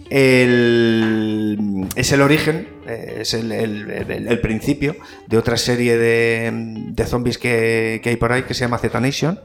[0.10, 4.96] el, es el origen, eh, es el, el- el- el principio
[5.28, 9.00] de otra serie de, de zombies que, que hay por ahí que se llama Z
[9.00, 9.40] Nation,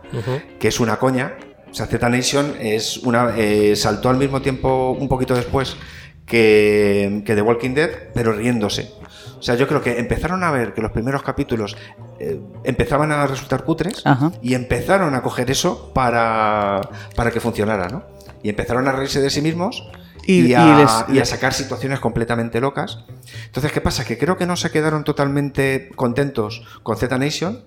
[0.59, 1.35] que es una coña.
[1.71, 5.77] O sea, Z Nation es una, eh, saltó al mismo tiempo, un poquito después,
[6.25, 8.91] que, que The Walking Dead, pero riéndose.
[9.39, 11.77] O sea, yo creo que empezaron a ver que los primeros capítulos
[12.19, 14.33] eh, empezaban a resultar cutres Ajá.
[14.43, 16.81] y empezaron a coger eso para,
[17.15, 18.05] para que funcionara, ¿no?
[18.43, 19.89] Y empezaron a reírse de sí mismos
[20.25, 23.05] Y- y, a, y les- y a sacar situaciones completamente locas.
[23.47, 24.05] Entonces, ¿qué pasa?
[24.05, 27.65] Que creo que no se quedaron totalmente contentos con Z Nation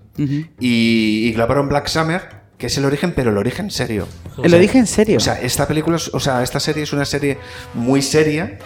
[0.60, 2.22] y, y clavaron Black Summer,
[2.58, 4.06] que es el origen, pero el origen serio.
[4.38, 5.16] Lo dije en serio.
[5.18, 7.38] O sea, esta película, o sea, esta serie es una serie
[7.74, 8.58] muy seria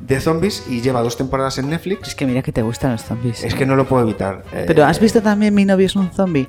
[0.00, 2.08] de zombies y lleva dos temporadas en Netflix.
[2.08, 3.42] es que mira que te gustan los zombies.
[3.44, 4.44] Es que no lo puedo evitar.
[4.52, 6.46] Eh, Pero ¿has visto también Mi novio es un zombie?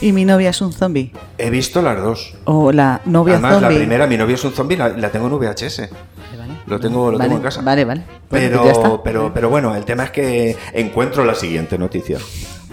[0.00, 1.12] ¿Y mi novia es un zombie?
[1.38, 2.34] He visto las dos.
[2.44, 3.70] O la novia Además, zombie.
[3.70, 5.78] la primera, mi novio es un zombie, la, la tengo en VHS.
[5.80, 6.52] Vale, vale.
[6.66, 7.62] Lo tengo, lo Vale, tengo en casa.
[7.62, 8.02] Vale, vale.
[8.28, 9.02] Bueno, Pero, pues ya está.
[9.02, 12.18] pero, pero bueno, el tema es que encuentro la siguiente noticia.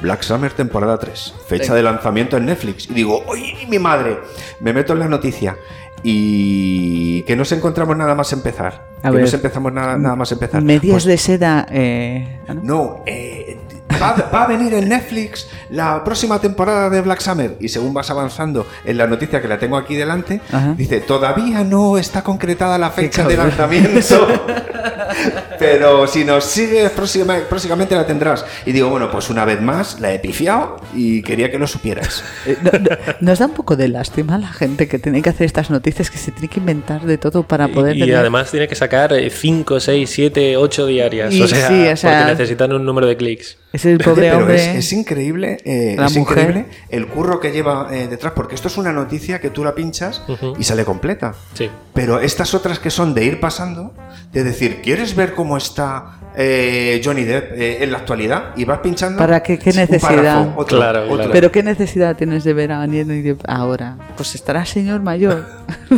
[0.02, 2.90] Black Summer temporada 3, fecha de lanzamiento en Netflix.
[2.90, 4.20] Y digo, ¡ay, mi madre!
[4.60, 5.56] Me meto en la noticia
[6.04, 8.86] y que no nos encontramos nada más empezar.
[9.06, 9.22] A que ver.
[9.26, 10.62] nos empezamos nada, nada más empezar.
[10.62, 11.66] Medias Pues, de seda.
[11.70, 12.62] Eh, ¿no?
[12.64, 13.58] no, eh,
[14.02, 17.56] va, va a venir en Netflix la próxima temporada de Black Summer.
[17.60, 20.74] Y según vas avanzando en la noticia que la tengo aquí delante, Ajá.
[20.78, 24.28] dice: Todavía no está concretada la fecha de lanzamiento.
[25.60, 28.46] Pero si nos sigues próxima- próximamente la tendrás.
[28.66, 32.24] Y digo, bueno, pues una vez más la he pifiado y quería que lo supieras.
[32.46, 35.46] Eh, no- no- nos da un poco de lástima la gente que tiene que hacer
[35.46, 38.52] estas noticias que se tiene que inventar de todo para poder Y, y tener- además
[38.52, 41.34] tiene que sacar 5, 6, 7, 8 diarias.
[41.34, 43.58] Y o, sea, sí, o sea- porque necesitan un número de clics.
[43.76, 44.56] Es el pobre Pero hombre.
[44.56, 46.38] es, es increíble, eh, La es mujer.
[46.50, 49.76] increíble el curro que lleva eh, detrás, porque esto es una noticia que tú la
[49.76, 50.22] pinchas
[50.58, 51.34] y sale completa.
[51.54, 51.70] Sí.
[51.94, 53.94] Pero estas otras que son de ir pasando,
[54.32, 58.54] de decir, ¿quieres ver cómo está eh, Johnny Depp eh, en la actualidad?
[58.56, 59.18] Y vas pinchando.
[59.18, 59.58] ¿Para qué?
[59.60, 60.10] ¿Qué un necesidad?
[60.10, 61.16] párrafo, otro, Claro, otro.
[61.16, 61.32] claro.
[61.32, 63.98] Pero qué necesidad tienes de ver a Johnny Depp ahora.
[64.16, 65.46] Pues estará señor mayor.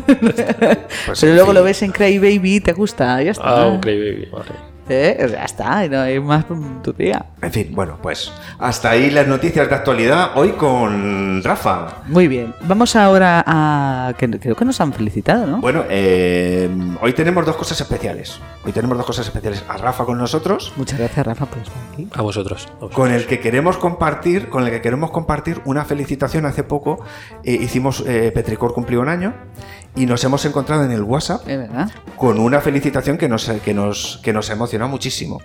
[1.06, 1.56] Pues, Pero luego fin.
[1.56, 3.44] lo ves en Cry Baby y te gusta, ya está.
[3.46, 4.52] Ah, oh, Cray Baby, madre.
[4.90, 5.28] ¿Eh?
[5.32, 6.46] Ya está, y no hay más
[6.84, 7.26] tu tía.
[7.42, 12.04] En fin, bueno, pues hasta ahí las noticias de actualidad hoy con Rafa.
[12.08, 14.14] Muy bien, vamos ahora a...
[14.18, 15.60] que creo que nos han felicitado, ¿no?
[15.60, 16.70] Bueno, eh,
[17.02, 18.40] hoy tenemos dos cosas especiales.
[18.66, 19.64] Hoy tenemos dos cosas especiales.
[19.68, 22.08] A Rafa con nosotros, Muchas gracias, Rafa, por estar aquí.
[22.14, 22.68] A vosotros.
[22.68, 22.92] a vosotros.
[22.94, 26.46] con el que queremos compartir, con el que queremos compartir una felicitación.
[26.46, 27.00] Hace poco
[27.44, 29.34] eh, hicimos eh, Petricor cumplió un año
[29.96, 31.90] y nos hemos encontrado en el WhatsApp Es verdad.
[32.16, 35.40] con una felicitación que nos, que nos, que nos emociona muchísimo.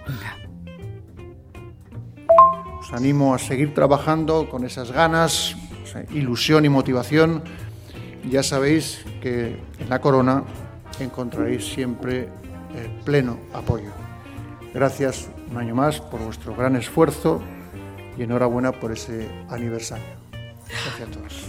[2.81, 5.57] Os animo a seguir trabajando con esas ganas,
[6.13, 7.43] ilusión y motivación.
[8.29, 10.45] Ya sabéis que en la corona
[11.01, 12.29] encontraréis siempre
[12.75, 13.91] eh, pleno apoyo.
[14.75, 17.43] Gracias un año más por vuestro gran esfuerzo
[18.17, 20.05] y enhorabuena por ese aniversario.
[20.69, 21.47] Gracias a todos.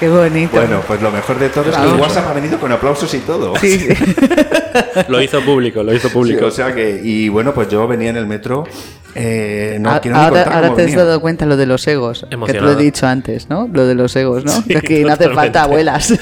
[0.00, 0.56] Qué bonito.
[0.56, 1.86] Bueno, pues lo mejor de todo es que.
[1.86, 3.54] WhatsApp ha venido con aplausos y todo.
[3.56, 3.88] Sí, sí.
[5.08, 6.46] Lo hizo público, lo hizo Sí, público.
[6.46, 8.64] o sea que, y bueno, pues yo venía en el metro.
[9.16, 10.44] eh, no A- quiero ni ahora
[10.76, 12.24] te has dado cuenta lo de los egos.
[12.46, 13.68] Que te lo he dicho antes, ¿no?
[13.72, 14.52] Lo de los egos, ¿no?
[14.62, 16.10] Sí, que aquí no hace falta abuelas.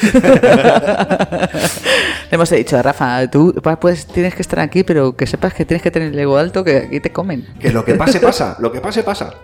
[2.31, 5.65] Le hemos dicho a Rafa, tú pues, tienes que estar aquí, pero que sepas que
[5.65, 7.47] tienes que tener el ego alto, que aquí te comen.
[7.61, 8.57] Que lo que pase, pasa.
[8.61, 9.35] Lo que pase, pasa.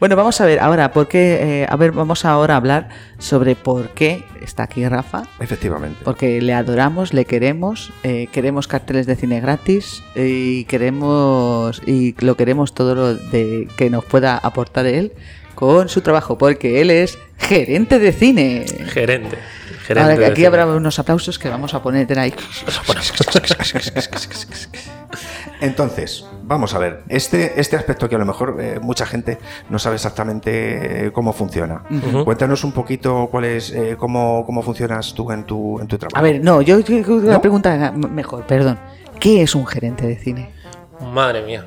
[0.00, 1.38] Bueno, vamos a ver ahora, ¿por qué?
[1.62, 2.83] eh, a ver, vamos ahora a hablar
[3.18, 5.24] sobre por qué está aquí Rafa.
[5.40, 5.98] Efectivamente.
[6.04, 12.36] Porque le adoramos, le queremos, eh, queremos carteles de cine gratis y queremos y lo
[12.36, 15.12] queremos todo lo de que nos pueda aportar él
[15.54, 18.64] con su trabajo, porque él es gerente de cine.
[18.86, 19.38] Gerente.
[19.86, 20.46] gerente Ahora que de aquí cine.
[20.48, 22.34] habrá unos aplausos que vamos a poner ahí.
[25.60, 27.02] Entonces, vamos a ver.
[27.08, 29.38] Este, este aspecto que a lo mejor eh, mucha gente
[29.70, 31.82] no sabe exactamente eh, cómo funciona.
[32.24, 36.16] Cuéntanos un poquito cuál es, eh, cómo, cómo funcionas tú en tu, en tu trabajo.
[36.18, 37.40] A ver, no, yo yo- yo- la ¿No?
[37.40, 38.78] pregunta mejor, perdón.
[39.20, 40.50] ¿Qué es un gerente de cine?
[41.12, 41.64] Madre mía.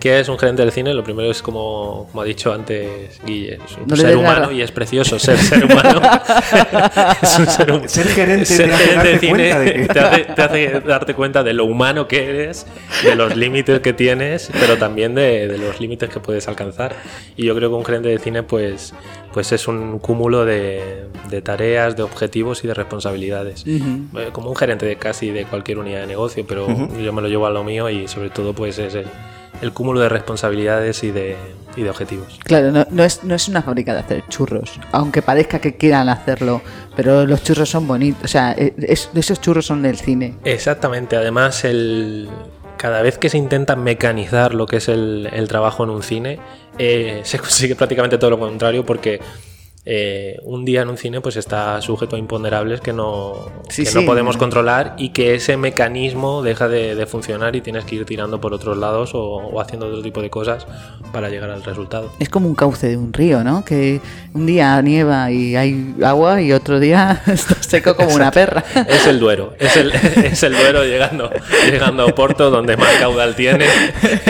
[0.00, 0.94] ¿Qué es un gerente del cine?
[0.94, 4.62] Lo primero es como, como ha dicho antes Guille, es un No ser humano y
[4.62, 6.00] es precioso ser ser humano.
[7.22, 9.72] es un ser, hum- Ser gerente ser te hace gerente de darte cine cuenta de
[9.74, 12.66] que- te, hace, te hace darte cuenta de lo humano que eres,
[13.02, 16.94] de los límites que tienes, pero también de, de los límites que puedes alcanzar.
[17.36, 18.94] Y yo creo que un gerente de cine pues,
[19.32, 23.64] pues es un cúmulo de, de tareas, de objetivos y de responsabilidades.
[23.66, 24.18] Ujú.
[24.20, 26.66] Eh, como un gerente de casi de cualquier unidad de negocio, pero
[27.02, 29.06] yo me lo llevo a lo mío y sobre todo pues es el,
[29.64, 31.36] el cúmulo de responsabilidades y de,
[31.76, 32.38] y de objetivos.
[32.44, 36.08] Claro, no, no es, no es una fábrica de hacer churros, aunque parezca que quieran
[36.08, 36.60] hacerlo,
[36.94, 40.34] pero los churros son bonitos, o sea, e, es- esos churros son del cine.
[40.44, 42.28] Exactamente, además el,
[42.76, 46.38] cada vez que se intenta mecanizar lo que es el, el trabajo en un cine,
[46.78, 49.20] eh, se consigue prácticamente todo lo contrario porque
[49.86, 53.90] eh, un día en un cine pues está sujeto a imponderables que no, Sí, que
[53.90, 53.98] sí.
[53.98, 58.06] no podemos controlar y que ese mecanismo deja de, de funcionar y tienes que ir
[58.06, 60.66] tirando por otros lados o, o haciendo otro tipo de cosas
[61.12, 62.10] para llegar al resultado.
[62.18, 63.64] Es como un cauce de un río, ¿no?
[63.64, 64.00] Que
[64.32, 68.64] un día nieva y hay agua y otro día está seco como una perra.
[68.88, 69.92] Es el Duero, es el,
[70.24, 71.30] es el Duero llegando,
[71.70, 73.66] llegando a Oporto donde más caudal tiene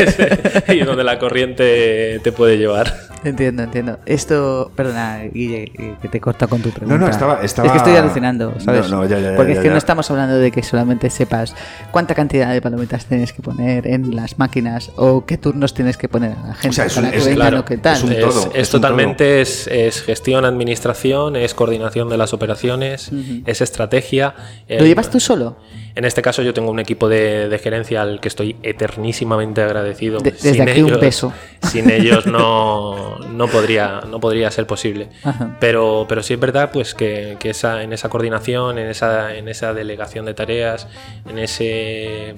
[0.69, 3.14] y donde la corriente te puede llevar.
[3.25, 3.99] Entiendo, entiendo.
[4.07, 6.95] Esto, perdona, Guille, eh, que te corta con tu pregunta.
[6.99, 8.91] No, no, estaba- estaba- Es que estoy alucinando, ¿sabes?
[8.91, 9.71] No, no, ya, ya, ya, Porque es que ya.
[9.73, 11.55] no estamos hablando de que solamente sepas
[11.91, 16.09] cuánta cantidad de palomitas tienes que poner en las máquinas o qué turnos tienes que
[16.09, 17.97] poner a la gente sea, es para un- que es- vengan claro, o qué tal.
[17.97, 22.17] es un Es, todo, es es un totalmente es, es gestión, administración, es coordinación de
[22.19, 23.11] las operaciones,
[23.47, 24.35] es estrategia.
[24.69, 25.57] ¿Lo El- llevas tú solo?
[25.97, 30.19] En este caso yo tengo un equipo de, de gerencia al que estoy eternísimamente agradecido.
[30.19, 31.33] De- desde aquí un beso.
[31.63, 35.09] Sin ellos no, no, podría, no podría ser posible.
[35.23, 35.57] Ajá.
[35.61, 39.49] Pero, pero sí es verdad pues que, que esa, en esa coordinación, en esa, en
[39.49, 40.89] esa delegación de tareas,
[41.29, 42.35] en ese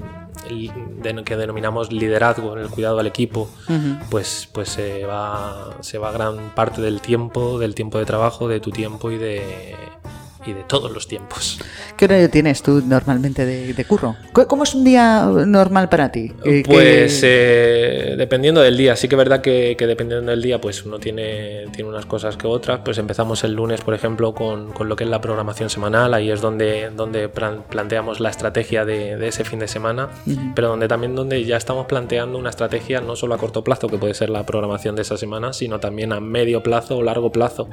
[1.24, 3.48] que denominamos liderazgo, en el cuidado al equipo,
[4.10, 8.60] pues, pues se, va, se va gran parte del tiempo, del tiempo de trabajo, de
[8.60, 9.74] tu tiempo y de,
[10.46, 11.58] y de todos los tiempos.
[11.96, 14.16] ¿Qué horario tienes tú normalmente de, de curro?
[14.32, 16.32] ¿Cómo- ¿Cómo es un día normal para ti?
[16.64, 20.84] Pues eh, dependiendo del día, sí que es verdad que, que dependiendo del día, pues
[20.84, 22.80] uno tiene, tiene unas cosas que otras.
[22.84, 26.30] Pues empezamos el lunes, por ejemplo, con, con lo que es la programación semanal, ahí
[26.30, 30.08] es donde, donde plan- planteamos la estrategia de, de ese fin de semana,
[30.54, 33.98] pero donde también donde ya estamos planteando una estrategia no solo a corto plazo, que
[33.98, 37.68] puede ser la programación de esa semana, sino también a medio plazo o largo plazo.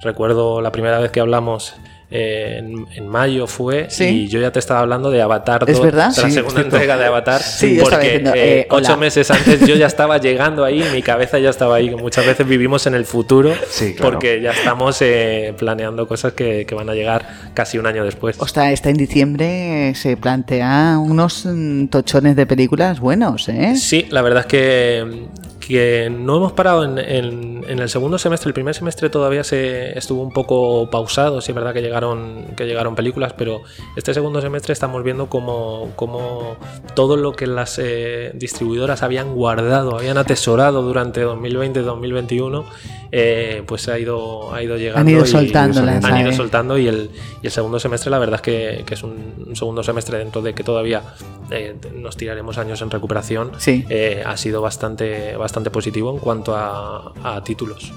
[0.00, 1.74] Recuerdo la primera vez que hablamos.
[2.16, 4.04] Eh, en, en mayo fue Sí.
[4.04, 6.12] y yo ya te estaba hablando de Avatar ¿Es do- verdad?
[6.16, 9.74] la Sí, segunda entrega de Avatar Sí, porque diciendo, eh, eh, ocho meses antes yo
[9.74, 13.04] ya estaba llegando ahí, mi cabeza ya estaba ahí, que muchas veces vivimos en el
[13.04, 14.12] futuro Sí, claro.
[14.12, 18.36] porque ya estamos eh, planeando cosas que, que van a llegar casi un año después.
[18.38, 23.74] Ostras, está en diciembre se plantea unos mm, tochones de películas buenos, ¿eh?
[23.76, 25.26] Sí, la verdad es que,
[25.66, 28.48] que no hemos parado en, en- en el segundo semestre.
[28.48, 31.40] El primer semestre todavía se estuvo un poco pausado.
[31.40, 33.62] Sí, es verdad que llegaron, que llegaron películas, pero
[33.96, 36.56] este segundo semestre estamos viendo como, como
[36.94, 42.64] todo lo que las eh, distribuidoras habían guardado, habían atesorado durante 2020-2021,
[43.12, 45.00] eh, pues ha ido, ha ido llegando.
[45.00, 46.36] Han ido y- soltándolas, Han ido ¿sabes?
[46.36, 47.10] soltando y el,
[47.42, 50.42] y el segundo semestre, la verdad es que, que es un, un segundo semestre dentro
[50.42, 51.02] de que todavía
[51.50, 53.52] eh, nos tiraremos años en recuperación.
[53.58, 53.84] Sí.
[53.88, 57.92] eh, ha sido bastante, bastante positivo en cuanto a, a títulos.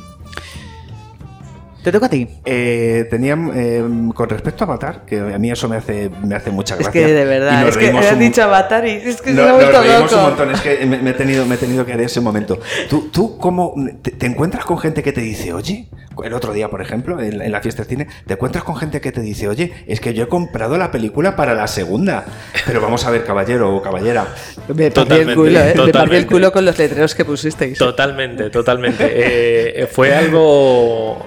[1.87, 2.27] Te toca a ti.
[2.43, 3.81] Eh, tenían, eh,
[4.13, 6.91] con respecto a Avatar, que a mí eso me hace, me hace mucha Es gracia.
[7.07, 9.43] que de verdad, es que reímos has un- dicho Avatar y es que No, se
[9.43, 10.21] me ha vuelto reímos un loco.
[10.29, 12.59] montón, es que me, me he tenido, me he tenido que dar ese momento.
[12.89, 15.87] ¿Tú, tú cómo te, te encuentras con gente que te dice, oye,
[16.25, 18.99] el otro día, por ejemplo, en, en la fiesta de cine, te encuentras con gente
[18.99, 22.25] que te dice, oye, es que yo he comprado la película para la segunda,
[22.65, 24.27] pero vamos a ver, caballero o caballera.
[24.75, 25.73] Me partí el culo, ¿eh?
[25.85, 27.77] Me partí el culo con los letreros que pusisteis.
[27.77, 29.05] Totalmente, totalmente.
[29.09, 31.25] Eh, fue algo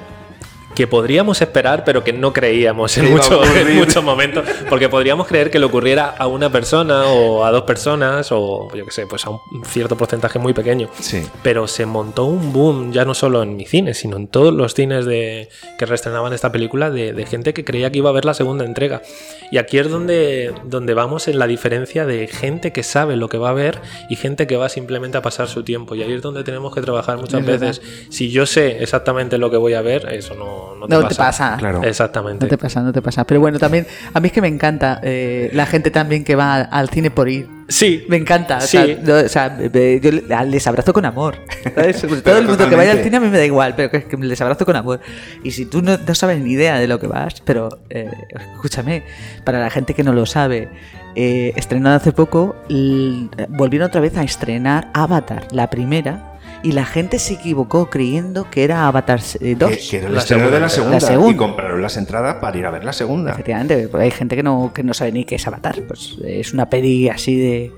[0.80, 3.68] que podríamos esperar, pero que no creíamos en ocurrir.
[3.68, 7.64] en muchos momentos, porque podríamos creer que le ocurriera a una persona o a dos
[7.64, 10.88] personas o yo qué sé, pues a un cierto porcentaje muy pequeño.
[10.98, 11.22] Sí.
[11.42, 14.72] Pero se montó un boom, ya no solo en mi cine, sino en todos los
[14.72, 18.24] cines de, que reestrenaban esta película, de, de gente que creía que iba a ver
[18.24, 19.02] la segunda entrega.
[19.50, 23.36] Y aquí es donde, donde vamos en la diferencia de gente que sabe lo que
[23.36, 25.94] va a ver y gente que va simplemente a pasar su tiempo.
[25.94, 27.66] Y ahí es donde tenemos que trabajar muchas Es verdad.
[27.68, 27.82] veces.
[28.08, 31.08] Si yo sé exactamente lo que voy a ver, eso no, no te No pasa.
[31.08, 31.56] te pasa.
[31.58, 31.82] Claro.
[31.82, 32.44] Exactamente.
[32.46, 33.24] No te pasa, no te pasa.
[33.24, 36.56] Pero bueno, también, a mí es que me encanta eh, la gente también que va
[36.62, 37.48] al, cine por ir.
[37.68, 38.04] Sí.
[38.08, 38.58] Me encanta.
[38.58, 38.66] o Sí.
[38.78, 41.36] sea, no, o sea, me- me- yo les abrazo con amor.
[41.74, 42.00] ¿sabes?
[42.24, 44.16] Todo el mundo que vaya al cine a mí me da igual, pero que, que
[44.16, 45.00] les abrazo con amor.
[45.44, 48.10] Y si tú no, no sabes ni idea de lo que vas, pero eh,
[48.54, 49.04] escúchame,
[49.44, 50.68] para la gente que no lo sabe,
[51.14, 56.26] eh, estrenado hace poco, l- volvieron otra vez a estrenar Avatar, la primera.
[56.62, 59.70] Y la gente se equivocó creyendo que era Avatar eh, 2.
[59.70, 61.32] Que, que era el La estreno de la segunda, La segunda.
[61.32, 63.32] y compraron las entradas para ir a ver la segunda.
[63.32, 65.80] Efectivamente, porque hay gente que no, que no sabe ni qué es Avatar.
[65.88, 67.72] Pues eh, es una peli así de.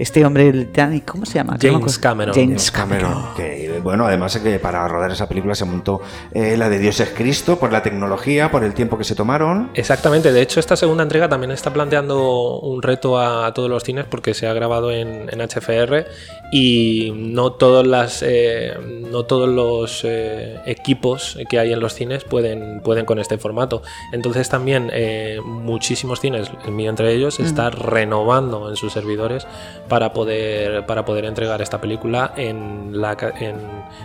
[0.00, 0.70] Este hombre,
[1.04, 1.58] ¿cómo se llama?
[1.60, 1.98] James.
[1.98, 2.34] Cameron.
[2.34, 3.12] James Cameron.
[3.12, 3.34] Cameron.
[3.36, 6.00] Que, bueno, además que para rodar esa película se montó
[6.32, 9.68] eh, la de Dios es Cristo por la tecnología, por el tiempo que se tomaron.
[9.74, 14.06] Exactamente, de hecho esta segunda entrega también está planteando un reto a todos los cines
[14.06, 16.06] porque se ha grabado en, en HFR
[16.50, 18.74] y no todos, las, eh,
[19.10, 23.82] no todos los eh, equipos que hay en los cines pueden, pueden con este formato.
[24.12, 29.46] Entonces también eh, muchísimos cines, el mío entre ellos, está renovando en sus servidores
[29.90, 33.56] para poder, para poder entregar esta película en, la, en,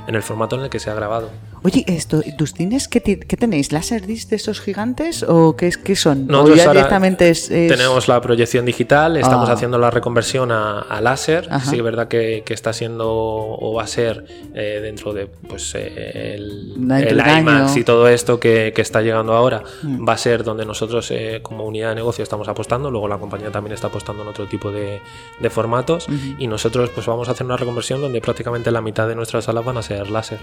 [0.07, 1.29] en el formato en el que se ha grabado.
[1.63, 3.71] Oye, esto, ¿tus cines qué, qué tenéis?
[3.71, 6.23] ¿Laserdisc de esos gigantes o qué, es- qué son?
[6.29, 9.53] ¿O Nosotros ya directamente es, es- Tenemos la proyección digital, estamos Ah.
[9.53, 11.47] haciendo la reconversión a, a láser.
[11.49, 11.69] Ajá.
[11.69, 15.73] Sí, es verdad que, que está siendo o va a ser eh, dentro de pues,
[15.75, 19.63] eh, el, el IMAX y todo esto que, que está llegando ahora.
[19.83, 20.07] Mm.
[20.07, 22.91] Va a ser donde nosotros, eh, como unidad de negocio, estamos apostando.
[22.91, 24.99] Luego la compañía también está apostando en otro tipo de,
[25.39, 25.74] de formato.
[25.75, 26.07] Formatos
[26.39, 29.65] y nosotros pues vamos a hacer una reconversión donde prácticamente la mitad de nuestras salas
[29.65, 30.39] van a ser láser.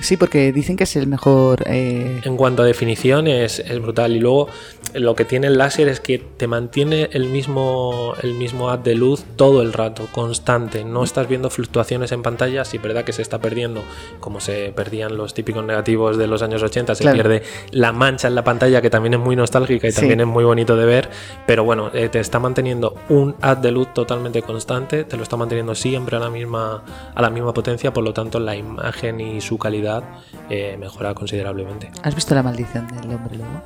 [0.00, 1.62] Sí, porque dicen que es el mejor.
[1.66, 4.48] eh, En cuanto a definición es, es brutal y luego
[4.94, 8.94] lo que tiene el láser es que te mantiene el mismo el mismo haz de
[8.96, 10.82] luz todo el rato, constante.
[10.84, 13.82] No estás viendo fluctuaciones en pantalla, sí, verdad que se está perdiendo,
[14.18, 17.14] como se perdían los típicos negativos de los años 80, se Claro.
[17.16, 20.00] pierde la mancha en la pantalla que también es muy nostálgica y Sí.
[20.00, 21.08] también es muy bonito de ver,
[21.46, 25.36] pero bueno, eh, te está manteniendo un haz de luz totalmente constante, te lo está
[25.36, 26.82] manteniendo siempre a la misma
[27.14, 30.04] a la misma potencia, por lo tanto la imagen y su calidad
[30.50, 31.90] eh, mejora considerablemente.
[32.02, 33.62] ¿Has visto la maldición del hombre lobo?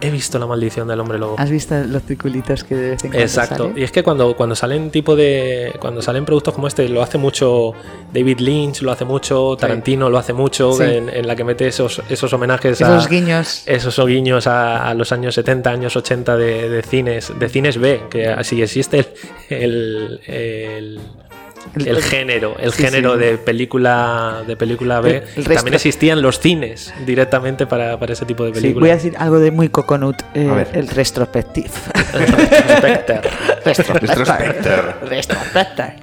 [0.00, 1.34] He visto la maldición del hombre lobo.
[1.38, 3.72] ¿Has visto los circulitos que de vez en cuando Exacto.
[3.74, 5.74] Y es que cuando, cuando salen tipo de.
[5.80, 7.72] Cuando salen productos como este, lo hace mucho
[8.12, 10.84] David Lynch, lo hace mucho, Tarantino lo hace mucho, Sí.
[10.84, 13.08] en, en la que mete esos, esos homenajes Esos a.
[13.08, 13.62] guiños.
[13.66, 18.02] Esos guiños a, a los años 70, años 80 de, de cines, de cines B,
[18.08, 18.98] que así existe
[19.50, 21.00] el, el, el-
[21.76, 23.20] El- el género, el Sí, género sí.
[23.20, 25.10] de película de película B.
[25.10, 28.80] El- el resto- También existían los cines directamente para, para ese tipo de Sí, películas.
[28.80, 30.16] voy a decir algo de muy coconut.
[30.34, 31.70] eh, el retrospective.
[32.12, 33.20] Retrospector.
[35.08, 35.94] Retrospective.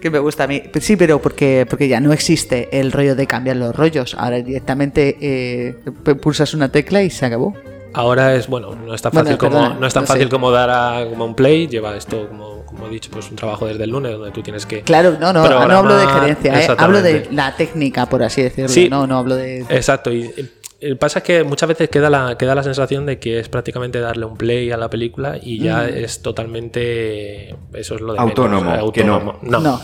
[0.00, 0.62] Que me gusta a mí.
[0.80, 4.14] Sí, pero porque, porque ya no existe el rollo de cambiar los rollos.
[4.18, 5.74] Ahora directamente eh,
[6.22, 7.54] pulsas una tecla y se acabó.
[7.92, 10.28] Ahora es, bueno, no es tan Bueno, fácil, como, no es tan no fácil sé.
[10.30, 11.66] como dar a como un play.
[11.66, 14.66] Lleva esto, como, como he dicho, pues un trabajo desde el lunes donde tú tienes
[14.66, 14.82] que.
[14.82, 18.68] Claro, no, no, hablo de gerencia, eh, hablo de la técnica, por así decirlo.
[18.68, 18.88] Sí.
[18.88, 19.60] No, no hablo de.
[19.68, 20.12] Exacto.
[20.12, 20.32] Y,
[20.80, 24.00] y pasa es que muchas veces queda la, queda la sensación de que es prácticamente
[24.00, 27.54] darle un play a la película y ya es totalmente.
[27.74, 29.14] Eso es lo de menos, Autónomo, eh, que no.
[29.14, 29.38] autónomo.
[29.42, 29.60] No.
[29.60, 29.80] No.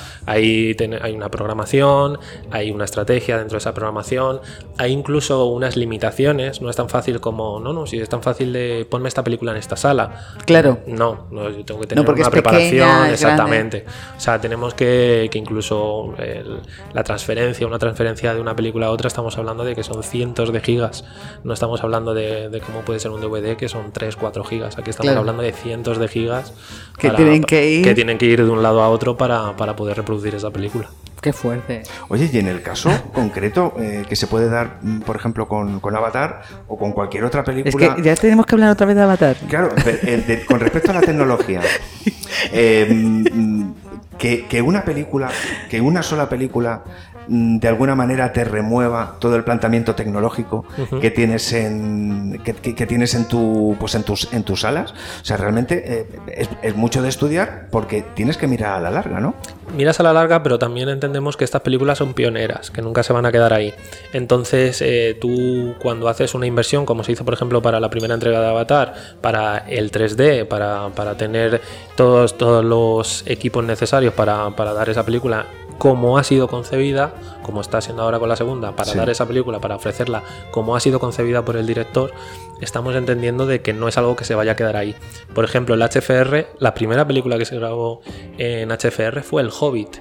[0.76, 2.18] Ten- hay una programación,
[2.50, 4.40] hay una estrategia dentro de esa programación,
[4.78, 6.60] hay incluso unas limitaciones.
[6.62, 9.52] No es tan fácil como, no, no, si es tan fácil de ponme esta película
[9.52, 10.34] en esta sala.
[10.46, 10.78] Claro.
[10.86, 13.84] No, no, yo tengo que tener una pequeña, preparación, exactamente.
[14.16, 16.60] O sea, tenemos que, que incluso el-
[16.92, 20.52] la transferencia, una transferencia de una película a otra, estamos hablando de que son cientos
[20.52, 20.85] de gigas.
[21.44, 24.78] No estamos hablando de, de cómo puede ser un DVD, que son 3, 4 gigas.
[24.78, 25.20] Aquí estamos Claro.
[25.20, 26.52] hablando de cientos de gigas
[26.98, 29.76] Que tienen que ir- que tienen que ir de un lado a otro para, para
[29.76, 30.88] poder reproducir esa película.
[31.20, 31.82] Qué fuerte.
[32.08, 35.80] Oye, y en el caso concreto eh, que se puede dar, mm, por ejemplo, con,
[35.80, 37.96] con Avatar o con cualquier otra Es película.
[37.96, 39.36] que ya tenemos que hablar otra vez de Avatar.
[39.48, 41.62] Claro, eh, de- con respecto a la tecnología,
[42.52, 43.70] eh, mm,
[44.18, 45.30] que, que una película,
[45.70, 50.64] que una sola película mm, de alguna manera te remueva todo el planteamiento tecnológico
[51.00, 54.92] que tienes en que, que- que tienes en tu pues en tus en tus salas,
[54.92, 56.06] o sea, realmente eh,
[56.36, 59.34] es, es mucho de estudiar porque tienes que mirar a la larga, ¿no?
[59.76, 63.12] miras a la larga, pero también entendemos que estas películas son pioneras, que nunca se
[63.12, 63.74] van a quedar ahí.
[64.12, 68.14] Entonces, eh, tú cuando haces una inversión, como se hizo por ejemplo para la primera
[68.14, 71.60] entrega de Avatar, para el 3D, para, para tener
[71.96, 75.46] todos, todos los equipos necesarios para, para dar esa película
[75.78, 77.12] como ha sido concebida,
[77.42, 78.98] como está siendo ahora con la segunda, para Sí.
[78.98, 82.12] dar esa película, para ofrecerla como ha sido concebida por el director,
[82.60, 84.94] estamos entendiendo de que no es algo que se vaya a quedar ahí.
[85.34, 88.00] Por ejemplo, el HFR, la primera película que se grabó
[88.38, 89.98] en HFR fue El Hobbit,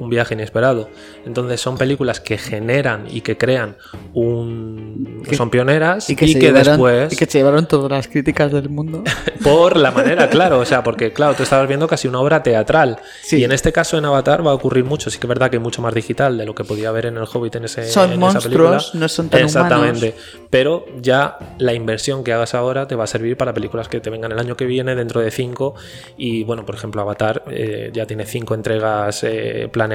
[0.00, 0.90] un viaje inesperado.
[1.24, 3.76] Entonces son películas que generan y que crean
[4.14, 5.22] un...
[5.28, 7.12] Que- son pioneras y Y que, que, llevaron, después...
[7.12, 9.02] y que se llevaron todas las críticas del mundo.
[9.42, 12.98] Por la manera, claro, o sea, porque claro, tú estabas viendo casi una obra teatral.
[13.22, 13.36] Sí.
[13.38, 15.56] Y en este caso en Avatar va a ocurrir mucho, sí que es verdad que
[15.56, 18.04] es mucho más digital de lo que podía haber en el Hobbit en ese Son
[18.06, 19.00] en esa monstruos, película.
[19.00, 20.14] no son tan Exactamente.
[20.50, 24.10] Pero ya la inversión que hagas ahora te va a servir para películas que te
[24.10, 25.74] vengan el año que viene, dentro de cinco.
[26.16, 29.89] Y bueno, por ejemplo, Avatar eh, ya tiene cinco entregas eh, planeadas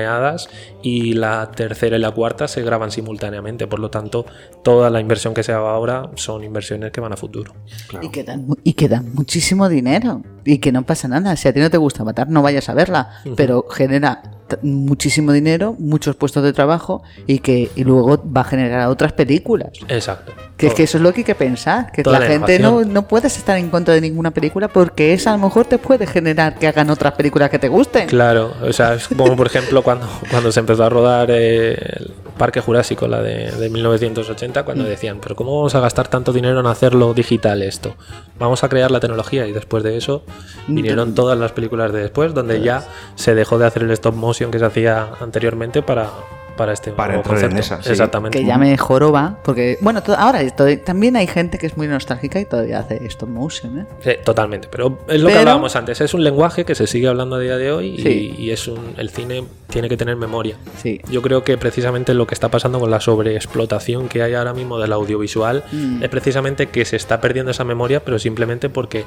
[0.82, 3.68] y la tercera y la cuarta se graban simultáneamente.
[3.68, 4.26] Por lo tanto,
[4.64, 7.54] toda la inversión que se haga ahora son inversiones que van a futuro.
[8.02, 10.22] Y, que dan, y que dan muchísimo dinero.
[10.44, 11.36] Y que no pasa nada.
[11.36, 13.10] Si a ti no te gusta matar, no vayas a verla.
[13.36, 14.22] Pero genera
[14.62, 19.70] muchísimo dinero, muchos puestos de trabajo y que y luego va a generar otras películas.
[19.88, 20.34] Exacto.
[20.58, 21.92] Que es que eso es lo que hay que pensar.
[21.92, 25.14] Que Toda la la gente no, no puedes estar en contra de ninguna película porque
[25.14, 28.08] esa a lo mejor te puede generar que hagan otras películas que te gusten.
[28.08, 32.14] Claro, o sea, es como por ejemplo cuando, cuando se empezó a rodar eh, el
[32.38, 34.88] Parque Jurásico, la de, de 1980, cuando Mm.
[34.88, 37.96] decían, pero ¿cómo vamos a gastar tanto dinero en hacerlo digital esto?
[38.40, 40.24] Vamos a crear la tecnología y después de eso
[40.68, 40.76] Mm.
[40.76, 42.84] vinieron todas las películas de después, donde ya
[43.16, 46.10] se dejó de hacer el stop motion que se hacía anteriormente para,
[46.56, 47.76] para este Para nuevo entrar en concepto.
[47.76, 47.92] esa, sí.
[47.92, 48.40] Exactamente.
[48.40, 52.40] Que ya me joroba, porque, bueno, ahora esto- también hay gente que es muy nostálgica
[52.40, 53.86] y todavía hace stop motion, ¿eh?
[54.04, 57.36] Sí, totalmente, pero es lo que hablábamos antes, es un lenguaje que se sigue hablando
[57.36, 58.36] a día de hoy y- Sí.
[58.38, 60.56] y, es un, el cine tiene que tener memoria.
[60.82, 61.02] Sí.
[61.10, 64.80] Yo creo que precisamente lo que está pasando con la sobreexplotación que hay ahora mismo
[64.80, 66.04] del audiovisual Mm.
[66.04, 69.06] es precisamente que se está perdiendo esa memoria, pero simplemente porque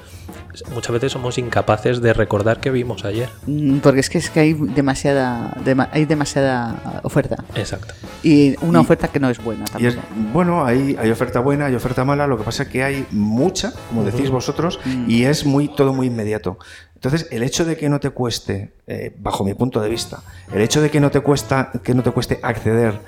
[0.74, 3.28] muchas veces somos incapaces de recordar que vimos ayer.
[3.46, 7.37] Mm, Porque es que, es que hay demasiada dema- hay demasiada oferta.
[7.54, 7.94] Exacto.
[8.22, 10.14] Y una Y- oferta que no es buena Y es, tampoco.
[10.32, 13.72] bueno, hay, hay oferta buena, hay oferta mala, lo que pasa es que hay mucha,
[13.88, 16.58] como decís vosotros, y es muy todo muy inmediato.
[16.94, 20.20] Entonces, el hecho de que no te cueste, eh, bajo mi punto de vista,
[20.52, 23.00] el hecho de que no te cuesta, que no te cueste acceder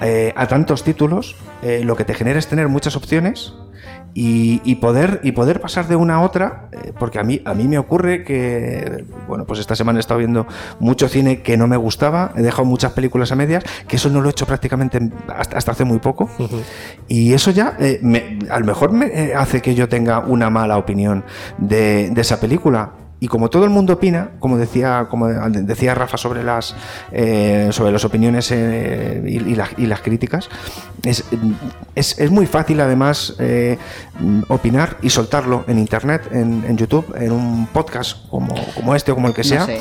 [0.00, 3.52] eh, a tantos títulos, eh, lo que te genera es tener muchas opciones
[4.16, 7.52] y, y poder y poder pasar de una a otra, eh, porque a mí a
[7.52, 10.46] mí me ocurre que bueno, pues esta semana he estado viendo
[10.78, 14.20] mucho cine que no me gustaba, he dejado muchas películas a medias, que eso no
[14.20, 16.30] lo he hecho prácticamente en- hasta, hasta hace muy poco.
[17.08, 20.48] Y eso ya, eh, me- a lo mejor me eh, hace que yo tenga una
[20.48, 21.24] mala opinión
[21.58, 22.92] de, de esa película.
[23.20, 26.74] Y como todo el mundo opina, como decía, como decía Rafa sobre las,
[27.10, 30.48] eh, sobre las opiniones eh, y, y las- y las críticas,
[31.04, 31.24] es,
[31.94, 33.78] es, es muy fácil además eh,
[34.48, 39.14] opinar y soltarlo en internet, en, en YouTube, en un podcast como, como este o
[39.14, 39.66] como el que No sea.
[39.66, 39.80] sé.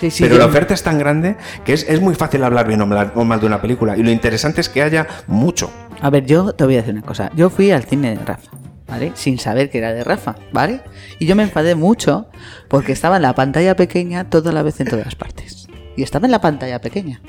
[0.00, 2.80] Sí, sí, Pero la oferta es tan grande que es, es muy fácil hablar bien
[2.80, 3.96] o mal, o mal de una película.
[3.96, 5.70] Y lo interesante es que haya mucho.
[6.00, 7.30] A ver, yo te voy a decir una cosa.
[7.36, 8.50] Yo fui al cine de Rafa,
[8.92, 9.12] ¿vale?
[9.14, 10.82] Sin saber que era de Rafa, ¿vale?
[11.18, 12.26] Y yo me enfadé mucho
[12.68, 15.66] porque estaba en la pantalla pequeña toda la vez en todas partes.
[15.96, 17.20] Y estaba en la pantalla pequeña.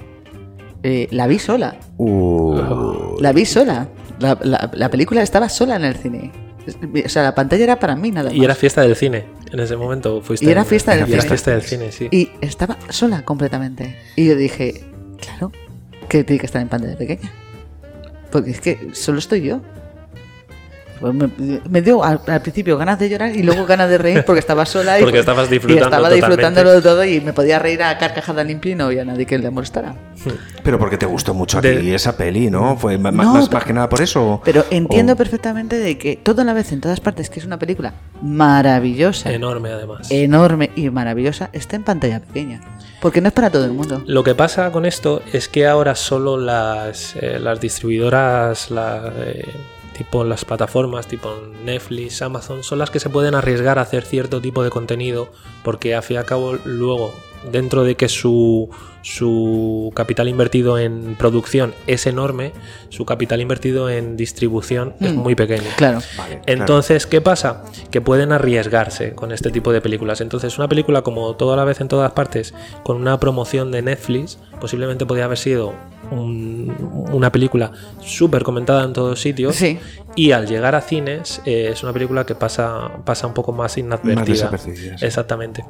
[0.83, 1.77] Eh, la vi sola.
[1.97, 3.87] Uh, La vi sola.
[4.19, 6.31] La, la- la película estaba sola en el cine.
[7.05, 8.37] O sea, la pantalla era para mí nada más.
[8.37, 9.25] Y era fiesta del cine.
[9.51, 10.45] En ese momento fuiste.
[10.45, 11.21] Y era fiesta del era cine.
[11.29, 12.07] fiesta del cine, sí.
[12.11, 13.97] Y estaba sola completamente.
[14.17, 14.83] Y yo dije,
[15.21, 15.51] claro,
[16.09, 17.31] que tiene que estar en pantalla pequeña.
[18.31, 19.61] Porque es que solo estoy yo.
[21.03, 21.29] Pues me,
[21.69, 24.65] me dio al, al principio ganas de llorar y luego ganas de reír porque estaba
[24.65, 26.27] sola y, Porque estabas y disfrutando estaba totalmente.
[26.27, 29.49] disfrutándolo todo y me podía reír a carcajada limpia y no había nadie que le
[29.49, 29.95] molestara.
[30.63, 32.77] pero porque te gustó mucho De- ti esa peli, ¿no?
[32.77, 34.41] ¿Fue No, más, pero- más que nada por eso?
[34.45, 37.59] Pero entiendo o- perfectamente de que toda la vez en todas partes que es una
[37.59, 40.07] película maravillosa, Enorme, además.
[40.09, 42.61] enorme y maravillosa, está en pantalla pequeña.
[43.01, 44.01] Porque no es para todo el mundo.
[44.07, 49.43] Lo que pasa con esto es que ahora solo las, eh, las distribuidoras, la, eh,
[49.93, 51.29] tipo las plataformas, tipo
[51.63, 55.29] Netflix, Amazon, son las que se pueden arriesgar a hacer cierto tipo de contenido,
[55.63, 57.13] porque a fin y al cabo luego,
[57.51, 58.69] dentro de que su,
[59.01, 62.51] su capital invertido en producción es enorme,
[62.89, 65.17] su capital invertido en distribución es Mm.
[65.17, 65.63] muy pequeño.
[65.75, 65.99] Claro.
[66.17, 66.61] Vale, claro.
[66.61, 67.63] Entonces, ¿qué pasa?
[67.91, 70.21] Que pueden arriesgarse con este tipo de películas.
[70.21, 74.37] Entonces, una película como Toda la vez en todas partes, con una promoción de Netflix,
[74.61, 75.73] posiblemente podría haber sido
[76.11, 76.73] un-
[77.11, 77.71] una película
[78.01, 79.55] súper comentada en todos sitios.
[79.55, 79.79] Sí.
[80.15, 83.77] Y al llegar a cines, eh, es una película que pasa, pasa un poco más
[83.77, 84.23] inadvertida.
[84.25, 85.05] desapercibida, sí.
[85.05, 85.65] Exactamente.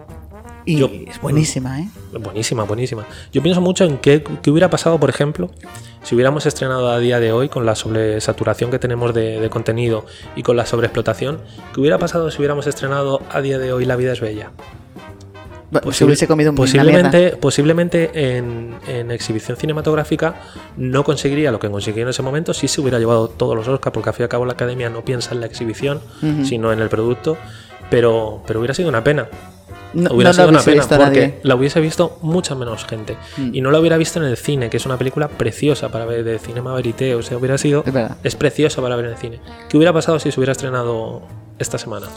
[0.65, 1.89] Y Yo- es buenísima, ¿eh?
[2.19, 3.05] Buenísima, buenísima.
[3.31, 5.49] Yo pienso mucho en qué, qué hubiera pasado, por ejemplo,
[6.03, 10.05] si hubiéramos estrenado a día de hoy con la sobresaturación que tenemos de, de contenido
[10.35, 11.39] y con la sobreexplotación,
[11.73, 14.51] qué hubiera pasado si hubiéramos estrenado a día de hoy La vida es bella.
[15.73, 20.35] Se Posible- hubiese comido posiblemente, posiblemente en, en exhibición cinematográfica
[20.77, 23.91] no conseguiría lo que consiguió en ese momento si se hubiera llevado todos los Oscars,
[23.91, 25.99] porque al fin y al cabo la academia no piensa en la exhibición,
[26.45, 27.37] sino en el producto.
[27.89, 29.27] Pero, pero hubiera sido una pena.
[29.93, 31.39] No, hubiera no sido una pena visto porque nadie.
[31.43, 33.49] la hubiese visto mucha menos gente Mm.
[33.55, 36.23] y no la hubiera visto en el cine que es una película preciosa para ver
[36.23, 38.17] de cinema verité o sea hubiera sido Es verdad.
[38.23, 39.39] es preciosa para ver en el cine
[39.69, 41.21] ¿qué hubiera pasado si se hubiera estrenado
[41.59, 42.07] esta semana?